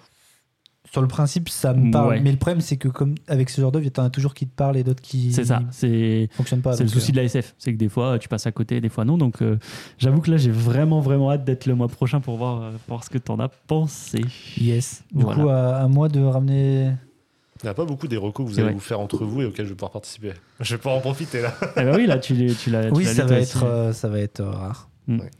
[0.91, 2.09] Sur le principe, ça me parle.
[2.09, 2.19] Ouais.
[2.21, 4.55] Mais le problème, c'est que comme avec ce genre d'œuvre, t'en as toujours qui te
[4.55, 5.61] parlent et d'autres qui C'est ça.
[5.71, 6.73] C'est fonctionnent pas.
[6.73, 7.55] c'est le souci euh, de la SF.
[7.57, 9.17] C'est que des fois, tu passes à côté, des fois non.
[9.17, 9.57] Donc, euh,
[9.97, 12.95] j'avoue que là, j'ai vraiment, vraiment hâte d'être le mois prochain pour voir, euh, pour
[12.97, 14.21] voir ce que t'en as pensé.
[14.57, 15.03] Yes.
[15.11, 15.41] Du Voilà.
[15.43, 16.91] coup, à, à moi de ramener.
[17.63, 18.73] Il n'y a pas beaucoup des recos que vous allez vrai.
[18.73, 20.33] vous faire entre vous et auxquels je vais pouvoir participer.
[20.59, 21.53] Je vais pouvoir en profiter là.
[21.77, 22.85] Eh ben oui, là, tu, l'as- tu l'as.
[22.87, 24.89] tu Oui, l'as ça va, être, euh, ça va être euh, rare.
[25.07, 25.19] Mm.
[25.21, 25.31] Ouais.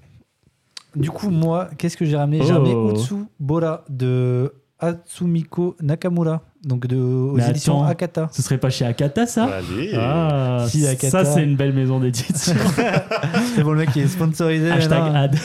[0.95, 2.41] Du coup, moi, qu'est-ce que j'ai ramené?
[2.41, 2.63] J'ai Oh.
[2.63, 7.91] ramené Utsu Bora de Hatsumiko Nakamura, donc de, aux Mais éditions attends.
[7.91, 8.29] Akata.
[8.31, 9.45] Ce serait pas chez Akata, ça?
[9.45, 9.91] Allez.
[9.95, 11.09] Ah, Si, Akata.
[11.09, 12.53] ça, c'est une belle maison d'édition.
[13.55, 14.71] C'est bon, le mec qui est sponsorisé.
[14.71, 15.19] Hashtag maintenant.
[15.19, 15.35] ad.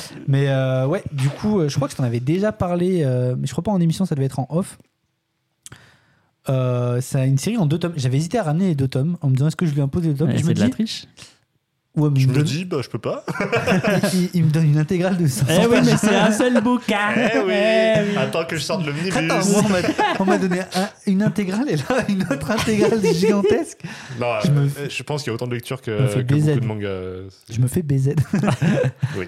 [0.28, 3.36] Mais euh, ouais, du coup, euh, je crois que je t'en avais déjà parlé, euh,
[3.38, 4.78] mais je crois pas en émission, ça devait être en off.
[6.48, 7.92] Euh, c'est une série en deux tomes.
[7.96, 10.02] J'avais hésité à ramener les deux tomes en me disant est-ce que je lui impose
[10.04, 10.28] les deux tomes?
[10.28, 11.04] Ouais, Et je me c'est de la dis, triche.
[11.96, 13.24] ouais, mais Je me me donne, dis, bah, je peux pas.
[14.14, 15.84] il, il me donne une intégrale de 500 Eh oui, pages.
[15.84, 17.10] mais c'est un seul bouquin.
[17.14, 17.52] Eh oui.
[17.52, 18.16] Eh oui.
[18.16, 19.16] Attends que je sorte le minibus.
[19.16, 19.78] Attends, on m'a-
[20.20, 23.82] on m'a donné un- une intégrale et là une autre intégrale gigantesque.
[24.18, 26.24] Non, Je je, me- je pense qu'il y a autant de lectures me que, fais
[26.24, 26.46] que BZ.
[26.46, 26.86] beaucoup de mangas.
[26.88, 28.14] euh, Je me fais BZ.
[29.18, 29.26] Oui.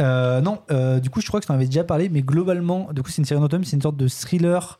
[0.00, 2.88] Euh, non, euh, du coup, je crois que je t'en avais déjà parlé, mais globalement,
[2.94, 4.78] du coup, c'est une série en automne, c'est une sorte de thriller,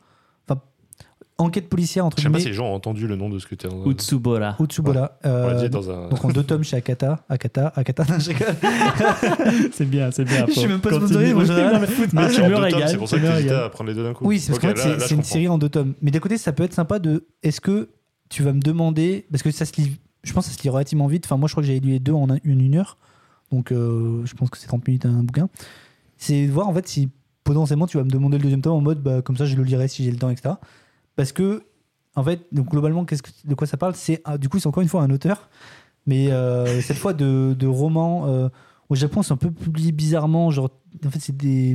[1.39, 3.47] enquête policière entre Je sais pas si les gens ont entendu le nom de ce
[3.47, 4.57] que tu es en Utsubora.
[4.59, 5.19] Utsubola.
[5.25, 6.09] On Euh, l'a dit dans un.
[6.09, 7.25] donc en deux tomes chez Akata.
[7.29, 8.05] Akata, Akata.
[9.73, 10.47] C'est bien, c'est bien.
[10.49, 12.15] Je suis même pas sponsorisé, moi, j'en ai rien à mais foutre.
[12.15, 12.89] mais Ah, tu en me régales.
[12.89, 13.65] C'est pour ça que me tu hésitais régales.
[13.65, 14.27] à prendre les deux d'un coup.
[14.27, 15.33] Oui, c'est parce Ok, qu'en fait, là- c'est- là, je c'est une comprends.
[15.33, 15.95] série en deux tomes.
[16.03, 17.27] Mais d'un côté, ça peut être sympa de.
[17.43, 17.91] Est-ce que
[18.29, 19.27] tu vas me demander.
[19.31, 19.97] Parce que ça se lit.
[20.25, 21.25] Je pense que ça se lit relativement vite.
[21.27, 22.97] Enfin, moi, je crois que j'ai lu les deux en un- une, une heure.
[23.53, 25.49] Donc, euh, je pense que c'est 30 minutes un bouquin.
[26.17, 27.11] C'est de voir en fait si
[27.45, 29.63] potentiellement tu vas me demander le deuxième tome en mode bah, comme ça, je le
[29.63, 30.55] lirai si j'ai le temps, etc.
[31.17, 31.63] Parce que,
[32.15, 33.95] en fait, donc, globalement, qu'est-ce que, de quoi ça parle?
[33.95, 35.49] C'est ah, Du coup, c'est encore une fois un auteur.
[36.07, 38.27] Mais euh, cette fois de, de romans.
[38.27, 38.49] euh,
[38.89, 40.51] au Japon, c'est un peu publié bizarrement.
[40.53, 40.71] Genre,
[41.05, 41.75] en fait, c'est des.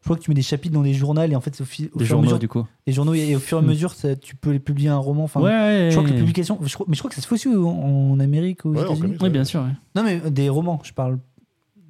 [0.00, 1.88] Je crois que tu mets des chapitres dans des journaux et en fait, au, fi-
[1.94, 2.66] au Des fur et à journaux, mesure du coup.
[2.88, 3.68] les journaux et au fur et à Hmm.
[3.68, 5.88] mesure ça- tu peux les publier un roman enfin ouais, ouais.
[5.92, 7.46] je crois que les publications je crois- mais je crois que ça se fait aussi
[7.46, 9.14] en, en Amérique aux Ouais, États-Unis.
[9.20, 9.60] Oui, bien sûr.
[9.60, 9.70] ouais.
[9.94, 11.20] non mais euh, des romans je parle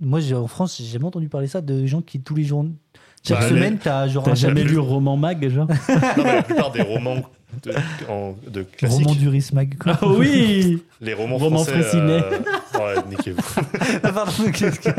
[0.02, 2.66] moi j'ai- en France j'ai jamais entendu parler ça de gens qui tous les jours
[3.26, 5.68] chaque Bah, semaine t'as genre T'as jamais lu Roman Mag, genre
[6.16, 7.22] Non, mais la plupart des romans
[7.64, 7.72] de,
[8.08, 9.98] en- de classiques, roman du Rismag quoi.
[10.00, 11.72] Ah oui les romans Roman français.
[11.82, 12.22] Fraissinet.
[12.22, 12.38] euh,
[12.78, 13.42] ouais, niquez-vous.
[14.04, 14.90] Ah, pardon, qu'est-ce que-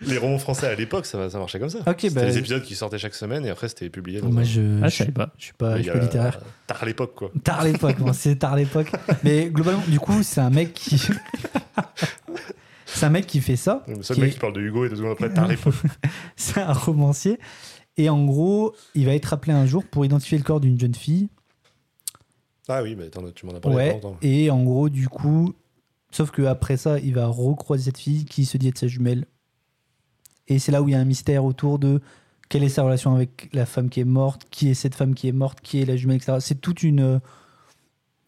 [0.00, 1.78] Les romans français à l'époque, ça, ça marchait comme ça.
[1.86, 4.40] Ok, C'était bah- des épisodes qui sortaient chaque semaine et après c'était publié dans moi
[4.40, 5.30] un- je, Ah, je, je savais pas.
[5.38, 7.30] je suis pas, je suis pas littéraire Tard à l'époque, quoi.
[7.44, 8.90] tard l'époque c'est tard l'époque
[9.22, 10.98] mais globalement du coup c'est un mec qui
[12.94, 14.84] c'est un mec qui fait ça Le seul Qui mec est- qui parle de Hugo
[14.84, 15.30] et deux secondes après,
[16.36, 17.38] c'est un romancier.
[17.96, 20.94] Et en gros, il va être appelé un jour pour identifier le corps d'une jeune
[20.94, 21.28] fille.
[22.68, 23.92] Ah oui, attends, tu m'en as parlé Ouais.
[23.92, 24.16] longtemps.
[24.22, 25.52] Et en gros, du coup,
[26.10, 29.26] sauf que après ça, il va recroiser cette fille qui se dit être sa jumelle.
[30.48, 32.00] Et c'est là où il y a un mystère autour de
[32.48, 35.28] quelle est sa relation avec la femme qui est morte, qui est cette femme qui
[35.28, 36.38] est morte, qui est la jumelle, etc.
[36.40, 37.20] C'est toute une,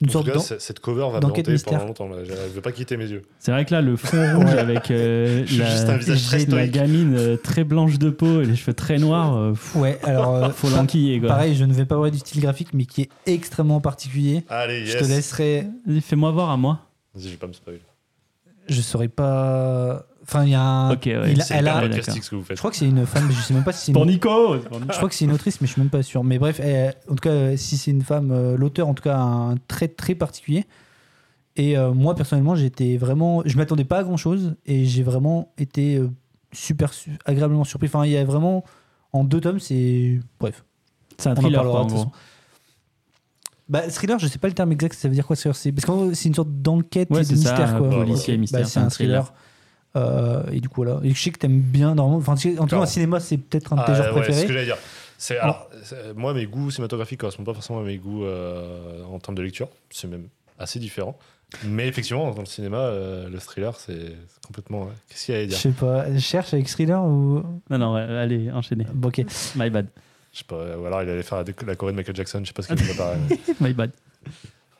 [0.02, 1.72] une sorte cas, cette cover va me d'enquête hanter mystère.
[1.78, 2.08] pendant longtemps.
[2.08, 2.16] Là.
[2.24, 3.22] Je ne veux pas quitter mes yeux.
[3.38, 7.98] C'est vrai que là, le fond rouge avec euh, la, la gamine euh, très blanche
[7.98, 10.34] de peau et les cheveux très noirs, euh, Ouais, alors.
[10.44, 11.28] euh, faut l'enquiller, quoi.
[11.28, 14.44] Pareil, je ne vais pas parler du style graphique, mais qui est extrêmement particulier.
[14.48, 15.66] Allez, Je te laisserai.
[16.02, 16.80] Fais-moi voir à moi.
[17.14, 17.80] Vas-y, je vais pas me spoiler.
[18.68, 20.04] Je saurais pas.
[20.22, 20.92] Enfin, il y a un.
[20.92, 21.32] Ok, ouais.
[21.32, 22.56] il- C'est elle a, Ouais, podcastique ce que vous faites.
[22.56, 24.10] Je crois que c'est une femme, mais je sais même pas si c'est Pour une...
[24.10, 26.24] Nico Je crois que c'est une autrice, mais je suis même pas sûr.
[26.24, 29.02] Mais bref, elle- en tout cas, euh, si c'est une femme, euh, l'auteur, en tout
[29.04, 30.64] cas, a un trait très particulier.
[31.54, 33.42] Et euh, moi, personnellement, j'étais vraiment.
[33.46, 36.02] Je m'attendais pas à grand chose et j'ai vraiment été
[36.52, 37.86] super su- agréablement surpris.
[37.86, 38.64] Enfin, il y a vraiment.
[39.12, 40.18] En deux tomes, c'est.
[40.40, 40.64] Bref.
[41.18, 42.12] C'est un On en thriller, parlera, quoi, en de toute gros.
[43.68, 45.84] Bah, thriller, je sais pas le terme exact, ça veut dire quoi thriller C'est- Parce
[45.84, 47.90] qu'en gros, c'est une sorte d'enquête Ouais, et de c'est ça, mystère, quoi.
[47.90, 49.32] policier, mystère, Bah, c'est c'est un thriller.
[49.96, 51.00] Euh, et du coup, voilà.
[51.02, 52.18] Et je sais que t'aimes bien, normalement.
[52.18, 54.32] Enfin, en tout cas, au cinéma, c'est peut-être un de tes Ah, genres ouais, c'est
[54.32, 54.46] ce préférés.
[54.46, 54.76] que j'allais dire.
[55.18, 55.70] C'est, alors,
[56.14, 59.68] moi, mes goûts cinématographiques correspondent pas forcément à mes goûts euh, en termes de lecture.
[59.90, 61.16] C'est même assez différent.
[61.64, 64.14] Mais effectivement, dans le cinéma, euh, le thriller, c'est
[64.46, 64.82] complètement.
[64.84, 64.92] ouais.
[65.08, 67.42] Qu'est-ce qu'il y a à Je dire sais pas, je cherche avec thriller ou?
[67.70, 68.86] Non, non, ouais, allez, enchaînez.
[68.92, 69.24] Bon, ok.
[69.56, 69.86] My bad.
[70.36, 70.76] Je sais pas.
[70.76, 72.68] Ou alors il allait faire la, la Corée de Michael Jackson, je sais pas ce
[72.74, 73.16] qu'il préparait.
[73.60, 73.90] My bad.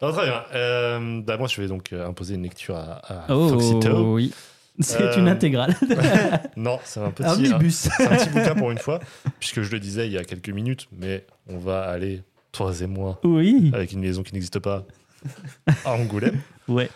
[0.02, 0.42] Non, très bien.
[0.54, 4.12] Euh, bah, moi, je vais donc euh, imposer une lecture à, à Oh, Foxito.
[4.14, 4.34] oui.
[4.80, 5.74] C'est Euh, une intégrale.
[6.57, 7.26] Non, c'est un petit.
[7.26, 7.88] Un hein, omnibus.
[7.98, 9.00] Un petit bouquin pour une fois,
[9.40, 12.86] puisque je le disais il y a quelques minutes, mais on va aller, toi et
[12.86, 13.70] moi, oui.
[13.72, 14.84] avec une maison qui n'existe pas,
[15.86, 16.38] à Angoulême,
[16.68, 16.90] Ouais.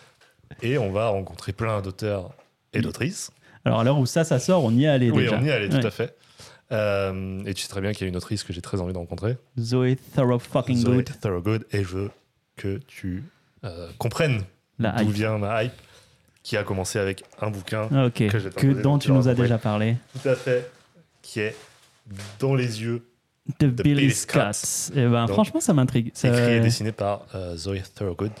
[0.61, 2.29] et on va rencontrer plein d'auteurs
[2.73, 3.31] et d'autrices.
[3.65, 5.39] Alors, à l'heure où ça, ça sort, on y est allé Oui, déjà.
[5.39, 6.15] on y est allé, tout à fait.
[6.71, 8.93] Euh, et tu sais très bien qu'il y a une autrice que j'ai très envie
[8.93, 11.09] de rencontrer, Zoé Thorough fucking Zoé good.
[11.19, 12.11] Thorogood, et je veux
[12.55, 13.23] que tu
[13.63, 14.43] euh, comprennes
[14.79, 15.73] d'où vient ma hype,
[16.43, 19.97] qui a commencé avec un bouquin, Ah, que Que dont tu nous as déjà parlé.
[20.21, 20.71] tout à fait,
[21.21, 21.55] qui est
[22.39, 23.05] Dans les yeux
[23.59, 24.53] The, The Billy Scott.
[24.53, 24.91] Scott.
[24.95, 26.07] Eh ben, Donc, franchement, ça m'intrigue.
[26.23, 28.31] Écrit et dessiné par euh, Zoe Thorogood.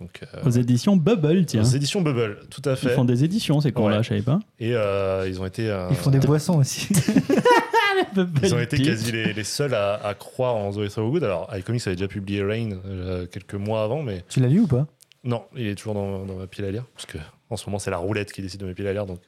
[0.00, 1.60] Donc, euh, Aux éditions Bubble, tiens.
[1.60, 2.94] aux éditions Bubble, tout à Ils fait.
[2.94, 3.92] font des éditions, c'est con Ouais.
[3.92, 4.40] là, je savais pas.
[4.58, 6.88] Et euh, ils ont été, euh, Ils font des boissons aussi.
[8.42, 11.22] ils ont été quasi les, les seuls à, à croire en Zoe Thorogood.
[11.24, 14.66] Alors, iComics avait déjà publié Rain euh, quelques mois avant, mais tu l'as lu ou
[14.66, 14.86] pas?
[15.24, 16.84] Non, il est toujours dans, dans ma pile à lire.
[16.94, 17.18] Parce que
[17.50, 19.20] en ce moment, c'est la roulette qui décide de ma pile à lire, donc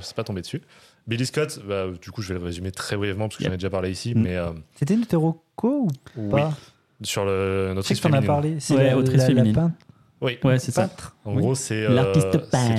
[0.00, 0.62] c'est pas tombé dessus.
[1.06, 3.50] Billy Scott, bah, du coup, je vais le résumer très brièvement parce que Yep.
[3.52, 4.22] j'en ai déjà parlé ici, Mm.
[4.22, 6.52] mais euh, C'était une Terroco ou oui, pas?
[7.02, 8.56] Sur le, notre sais que t'en as parlé.
[8.58, 9.54] C'est Ouais, la, autrice la- la féminine.
[9.54, 9.74] peintre-
[10.20, 10.88] Oui, Ouais, c'est ça.
[10.88, 11.16] peintre.
[11.24, 11.42] En Oui.
[11.42, 11.90] gros, c'est euh,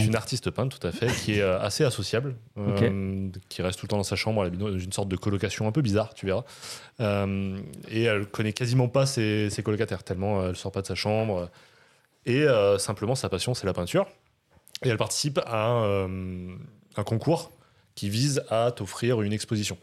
[0.05, 3.85] une artiste peintre, tout à fait, qui est euh, assez associable, euh, qui reste tout
[3.85, 6.13] le temps dans sa chambre, elle est dans une sorte de colocation un peu bizarre,
[6.13, 6.43] tu verras.
[6.99, 7.57] Euh,
[7.89, 10.95] et elle connaît quasiment pas ses, ses colocataires, tellement euh, elle sort pas de sa
[10.95, 11.49] chambre.
[12.25, 14.07] Et euh, simplement, sa passion, c'est la peinture.
[14.83, 16.55] Et elle participe à un, euh,
[16.97, 17.51] un concours
[17.95, 19.77] qui vise à t'offrir une exposition.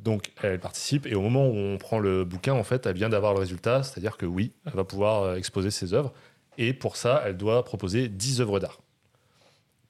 [0.00, 3.08] Donc, elle participe et au moment où on prend le bouquin, en fait, elle vient
[3.08, 6.12] d'avoir le résultat, c'est-à-dire que oui, elle va pouvoir exposer ses œuvres.
[6.58, 8.80] Et pour ça, elle doit proposer 10 œuvres d'art.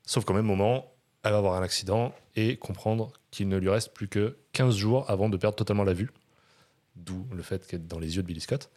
[0.07, 0.93] Sauf qu'au même moment,
[1.23, 5.11] elle va avoir un accident et comprendre qu'il ne lui reste plus que 15 jours
[5.11, 6.11] avant de perdre totalement la vue.
[6.97, 8.71] D'où le fait qu'elle est dans les yeux de Billy Scott.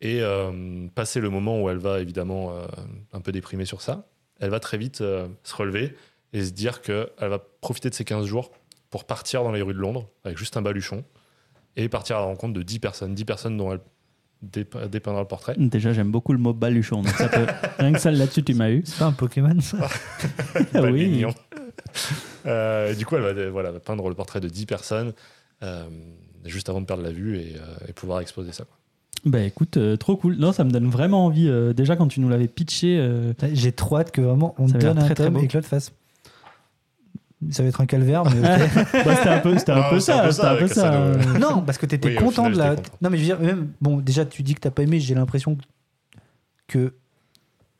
[0.00, 2.66] Et euh, passer le moment où elle va évidemment euh,
[3.12, 4.06] un peu déprimée sur ça,
[4.38, 5.96] elle va très vite euh, se relever
[6.32, 8.52] et se dire qu'elle va profiter de ces 15 jours
[8.90, 11.04] pour partir dans les rues de Londres avec juste un baluchon
[11.76, 13.80] et partir à la rencontre de 10 personnes, 10 personnes dont elle
[14.42, 15.54] dépeindra le portrait.
[15.58, 17.02] Déjà, j'aime beaucoup le mot baluchon.
[17.02, 17.46] donc ça peut-
[17.78, 18.82] Rien que ça là-dessus, tu m'as eu.
[18.84, 19.78] C'est pas un Pokémon ça
[20.74, 21.08] Ah oui.
[21.08, 21.34] mignon.
[22.46, 25.12] Euh, du coup, elle va, euh, voilà, va peindre le portrait de 10 personnes
[25.62, 25.84] euh,
[26.44, 28.64] juste avant de perdre la vue et, euh, et pouvoir exposer ça.
[28.64, 28.76] quoi.
[29.24, 30.36] Bah écoute, euh, trop cool.
[30.36, 31.48] Non, ça me donne vraiment envie.
[31.48, 34.72] euh, déjà, quand tu nous l'avais pitché, euh, J'ai trop hâte que vraiment on me
[34.72, 35.40] donne un très, très thème beau.
[35.40, 35.90] et que l'autre fasse.
[37.50, 38.84] Ça va être un calvaire, mais ok.
[39.04, 40.24] bah, c'était un peu, c'était un Non, peu c'est un ça.
[40.24, 40.74] peu C'était un ça, peu ça.
[40.82, 41.04] Cassano.
[41.36, 41.38] euh.
[41.38, 42.70] non, parce que t'étais Oui, content final, de la.
[42.76, 42.90] content.
[43.00, 45.14] Non, mais je veux dire, même, bon, déjà, tu dis que t'as pas aimé, j'ai
[45.14, 45.56] l'impression
[46.66, 46.94] que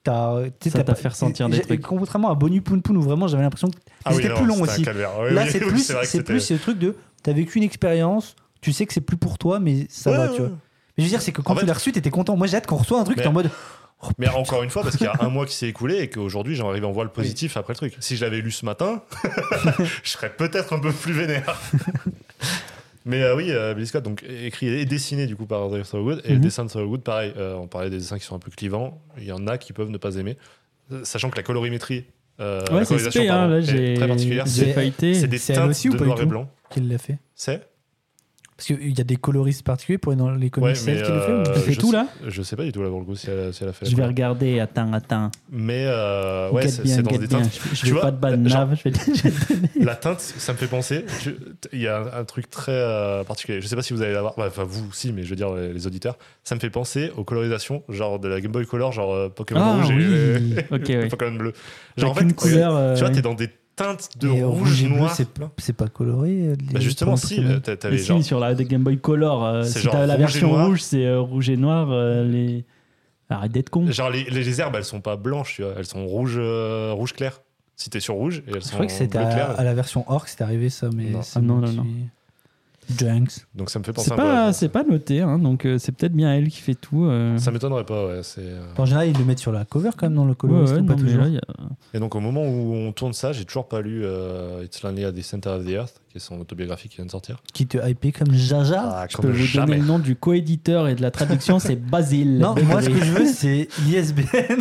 [0.05, 0.45] t'as.
[0.63, 1.81] Ça t'a pas- fait ressentir des trucs.
[1.83, 4.47] Contrairement à Bonu Poun Poun, où vraiment j'avais l'impression que Ah oui, c'était non, plus
[4.47, 4.81] long aussi.
[4.81, 4.85] Oui,
[5.35, 6.95] Là, oui, c'est oui, plus, c'est plus ce truc de.
[7.23, 10.27] T'as vécu une expérience, tu sais que c'est plus pour toi, mais ça Ouais, va,
[10.31, 10.53] ouais, tu vois.
[10.99, 12.37] Mais je veux dire, c'est que quand En tu fait- l'as reçu, t'étais content.
[12.37, 13.51] Moi, j'ai hâte qu'on reçoit un truc, t'es en mode.
[14.03, 16.11] oh, Mais encore une fois, parce qu'il y a un mois qui s'est écoulé et
[16.11, 17.97] qu'aujourd'hui, j'en arrive à en voir le positif après le truc.
[18.01, 19.03] Si je l'avais lu ce matin,
[20.03, 21.61] je serais peut-être un peu plus vénère.
[23.05, 26.21] Mais euh, oui, euh, Billy Scott, donc écrit et dessiné du coup par Andrew Thorogood.
[26.25, 26.41] Et le Mhm.
[26.43, 29.01] dessin de Thorogood, pareil, euh, on parlait des dessins qui sont un peu clivants.
[29.17, 30.37] Il y en a qui peuvent ne pas aimer.
[31.05, 32.05] Sachant que la colorimétrie,
[32.41, 34.47] euh, la Ouais, c'est colorisation, spé, hein, pardon, là, est j'ai très particulière.
[34.49, 36.51] C'est- des teintes aussi ou de noir et blanc.
[36.71, 37.19] Qu'il l'a fait?
[37.35, 37.67] C'est
[38.59, 41.11] Parce qu'il y a des coloristes particuliers pour dans les comics Ouais, qui le fait.
[41.11, 42.99] ou- euh, Tu fais je tout sais- là Je sais pas du tout là pour
[42.99, 44.59] le coup si elle, si elle a fait Je vais regarder.
[44.59, 45.31] Attends, attends.
[45.49, 47.49] Mais euh, ouais, c'est c'est dans des teintes.
[47.71, 48.75] Je, je Tu vais vois, pas de bad genre- nav.
[48.77, 49.69] Je vais, je vais te donner.
[49.85, 51.05] La teinte, ça me fait penser.
[51.73, 53.61] Il y a un, un truc très euh, particulier.
[53.61, 54.35] Je sais pas si vous allez l'avoir.
[54.39, 56.19] Enfin, vous aussi, mais je veux dire les, les auditeurs.
[56.43, 59.61] Ça me fait penser aux colorisations, genre de la Game Boy Color, genre euh, Pokémon
[59.63, 60.57] Ah rouge oui.
[60.93, 61.07] et.
[61.09, 61.53] Pokémon bleu.
[61.97, 62.75] Genre Avec une couleur.
[62.75, 65.13] euh, tu vois, t'es dans des teintes de Et rouge, et noir.
[65.15, 65.27] c'est
[65.59, 66.31] c'est pas coloré.
[66.31, 68.23] euh, les- Bah justement, si, euh, t'avais si, genre.
[68.23, 71.21] sur la Game Boy Color, euh, C'est si genre t'as la version rouge, c'est euh,
[71.21, 71.89] rouge et noir.
[71.91, 72.65] euh, les...
[73.31, 73.91] Arrête d'être con.
[73.91, 76.93] Genre les, les- les herbes, elles sont pas blanches, tu vois, elles sont rouge, euh,
[76.95, 77.41] rouge clair.
[77.77, 80.27] Si t'es sur rouge, et elles Je sont crois que c'était à, la version Orc,
[80.29, 81.23] c'était arrivé ça, mais Non.
[81.23, 81.87] c'est Ah, non, non, non.
[82.97, 83.47] Junks.
[83.55, 84.23] Donc ça me fait penser C'est un peu.
[84.23, 84.59] à pas, ça.
[84.59, 87.05] c'est pas noté, hein, donc euh, c'est peut-être bien elle qui fait tout.
[87.05, 87.37] euh.
[87.39, 88.21] Ça m'étonnerait pas, ouais.
[88.23, 88.41] C'est.
[88.43, 90.75] euh, En général, ils le mettent sur la cover quand même dans le Ouais, coloriste
[90.75, 91.23] ouais, ou pas non, mais toujours.
[91.23, 91.43] là, il y a-
[91.95, 95.05] Et donc au moment où on tourne ça, j'ai toujours pas lu euh, It's Lonely
[95.05, 97.43] at the Center of the Earth, qui est son autobiographie qui vient de sortir.
[97.53, 99.07] Qui te hype comme Jaja.
[99.11, 102.39] Je peux vous donner le nom du coéditeur et de la traduction, c'est Basile.
[102.39, 104.61] Non, moi ce que je veux, c'est l'ISBN.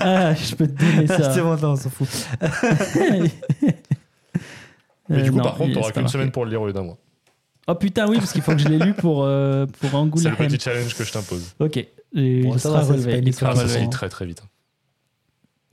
[0.00, 1.32] Ah, je peux te donner ça.
[1.32, 2.08] c'est bon, non, on s'en fout.
[5.10, 6.72] Mais Euh, du coup, non, par contre, t'auras qu'une semaine pour le lire au lieu
[6.72, 6.98] d'un mois.
[7.70, 10.36] Oh putain, oui, parce qu'il faut que je l'ai lu pour, euh, pour C'est Angoulême.
[10.38, 11.54] le petit challenge que je t'impose.
[11.60, 11.88] Ok, et
[12.42, 13.22] Bon, il ça sera va, ça, c'est relevé.
[13.26, 13.80] il sera Ah, ça se relevé.
[13.84, 14.42] lit très très vite.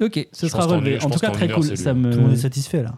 [0.02, 0.96] Ok, ce Je sera pense qu'en relevé.
[0.96, 1.68] une- je En tout pense cas, qu'en très une heure, cool.
[1.68, 2.00] c'est Ça lu.
[2.02, 2.12] me...
[2.12, 2.96] Tout le monde est satisfait là.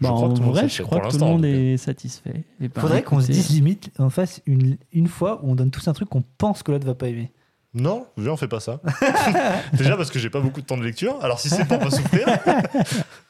[0.00, 0.82] Bah, crois en que tout le monde vrai, est je satisfait.
[0.82, 2.44] crois Pour que tout le l'instant, monde en tout est satisfait.
[2.60, 5.54] Et bah, Faudrait qu'on se écoutez, dise limite, on fasse une, une fois où on
[5.54, 7.30] donne tous un truc qu'on pense que l'autre va pas aimer.
[7.74, 8.80] Non, viens, on fait pas ça.
[9.72, 11.16] Déjà parce que j'ai pas beaucoup de temps de lecture.
[11.22, 12.26] Alors si c'est pour pas souffrir,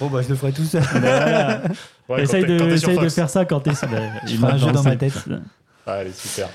[0.00, 0.82] Bon bah je le ferai tout seul.
[0.82, 1.62] voilà.
[2.08, 3.88] ouais, Essaye de, essaye de faire ça quand t'es sur.
[3.88, 5.12] bah, Je ferai un jeu dans ma tête.
[5.86, 6.48] Allez, super.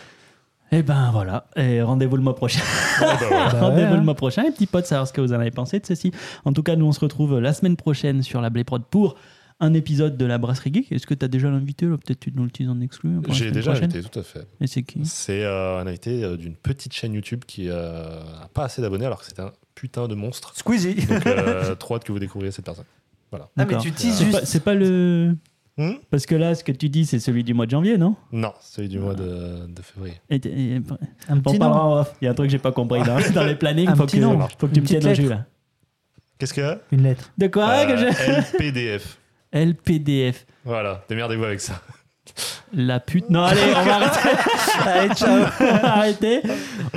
[0.72, 2.62] Et ben voilà, et rendez-vous le mois prochain.
[3.00, 3.30] Bah ouais.
[3.30, 3.98] Bah rendez-vous hein.
[3.98, 6.12] le mois prochain, les petits potes, savoir ce que vous en avez pensé de ceci.
[6.46, 9.16] En tout cas, nous on se retrouve la semaine prochaine sur la Blé Prod pour
[9.60, 10.92] un épisode de la Brasserie Geek.
[10.92, 13.52] Est-ce que tu as déjà l'invité Peut-être tu nous le teases en exclu la J'ai
[13.52, 14.48] déjà invité, tout à fait.
[14.62, 15.02] Et c'est qui?
[15.06, 19.06] C'est euh, un invité euh, d'une petite chaîne YouTube qui euh, a pas assez d'abonnés
[19.06, 20.54] alors que c'est un putain de monstre.
[20.56, 21.06] Squeezie.
[21.08, 22.86] Donc euh, trop hâte que vous découvriez cette personne.
[23.32, 24.40] Ah mais tu teases C'est juste.
[24.40, 25.36] pas, c'est pas le.
[25.78, 28.16] Hmm Parce que là, ce que tu dis, c'est celui du mois de janvier, non?
[28.34, 30.16] Non, celui du mois de, de février.
[30.30, 30.82] Et- et-
[31.30, 32.04] Un petit nom.
[32.22, 33.88] Il y a un truc que j'ai pas compris dans, dans les plannings.
[33.88, 34.40] Un Faut petit que, nom.
[34.58, 35.46] faut que tu me tiennes au jus là.
[36.38, 37.32] Qu'est-ce qu'il y a Une lettre.
[37.38, 39.18] De quoi Euh, que je- LPDF.
[39.54, 40.46] LPDF.
[40.66, 41.82] Voilà, démerdez-vous avec ça.
[42.74, 43.30] La pute.
[43.30, 44.30] Non, allez, on va arrêter.
[44.86, 45.30] allez, ciao.
[45.60, 46.42] On va arrêter.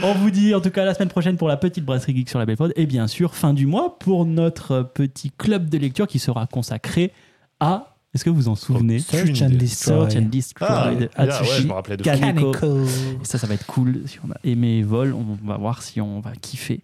[0.03, 2.39] On vous dit en tout cas la semaine prochaine pour la petite brasserie geek sur
[2.39, 2.73] la Belle Pod.
[2.77, 7.13] Et bien sûr, fin du mois pour notre petit club de lecture qui sera consacré
[7.61, 7.89] à.
[8.15, 9.01] Est-ce que vous en souvenez?
[9.15, 9.57] Aucune Search and.
[9.57, 10.11] Destroy.
[10.11, 12.51] Search and Destroy Ah, de yeah, ouais, Atsushi je me rappelais de Kaneko.
[12.53, 12.85] Kaneko.
[13.23, 14.03] Et ça, ça va être cool.
[14.05, 16.83] Si on a aimé Vol, on va voir si on va kiffer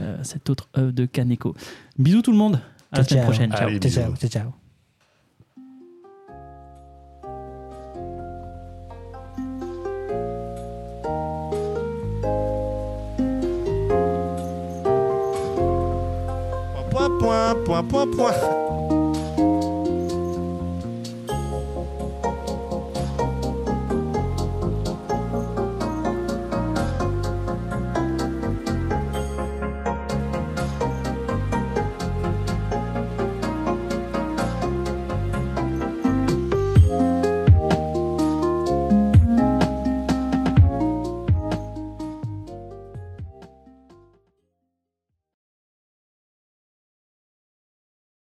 [0.00, 1.54] euh, cette autre œuvre de Kaneko.
[1.98, 2.58] Bisous tout le monde.
[2.90, 3.52] À la semaine prochaine.
[3.52, 3.68] Ciao.
[3.68, 4.16] Allez, Ciao, bisous.
[4.16, 4.54] ciao, ciao,
[17.24, 18.83] point, point, point, point.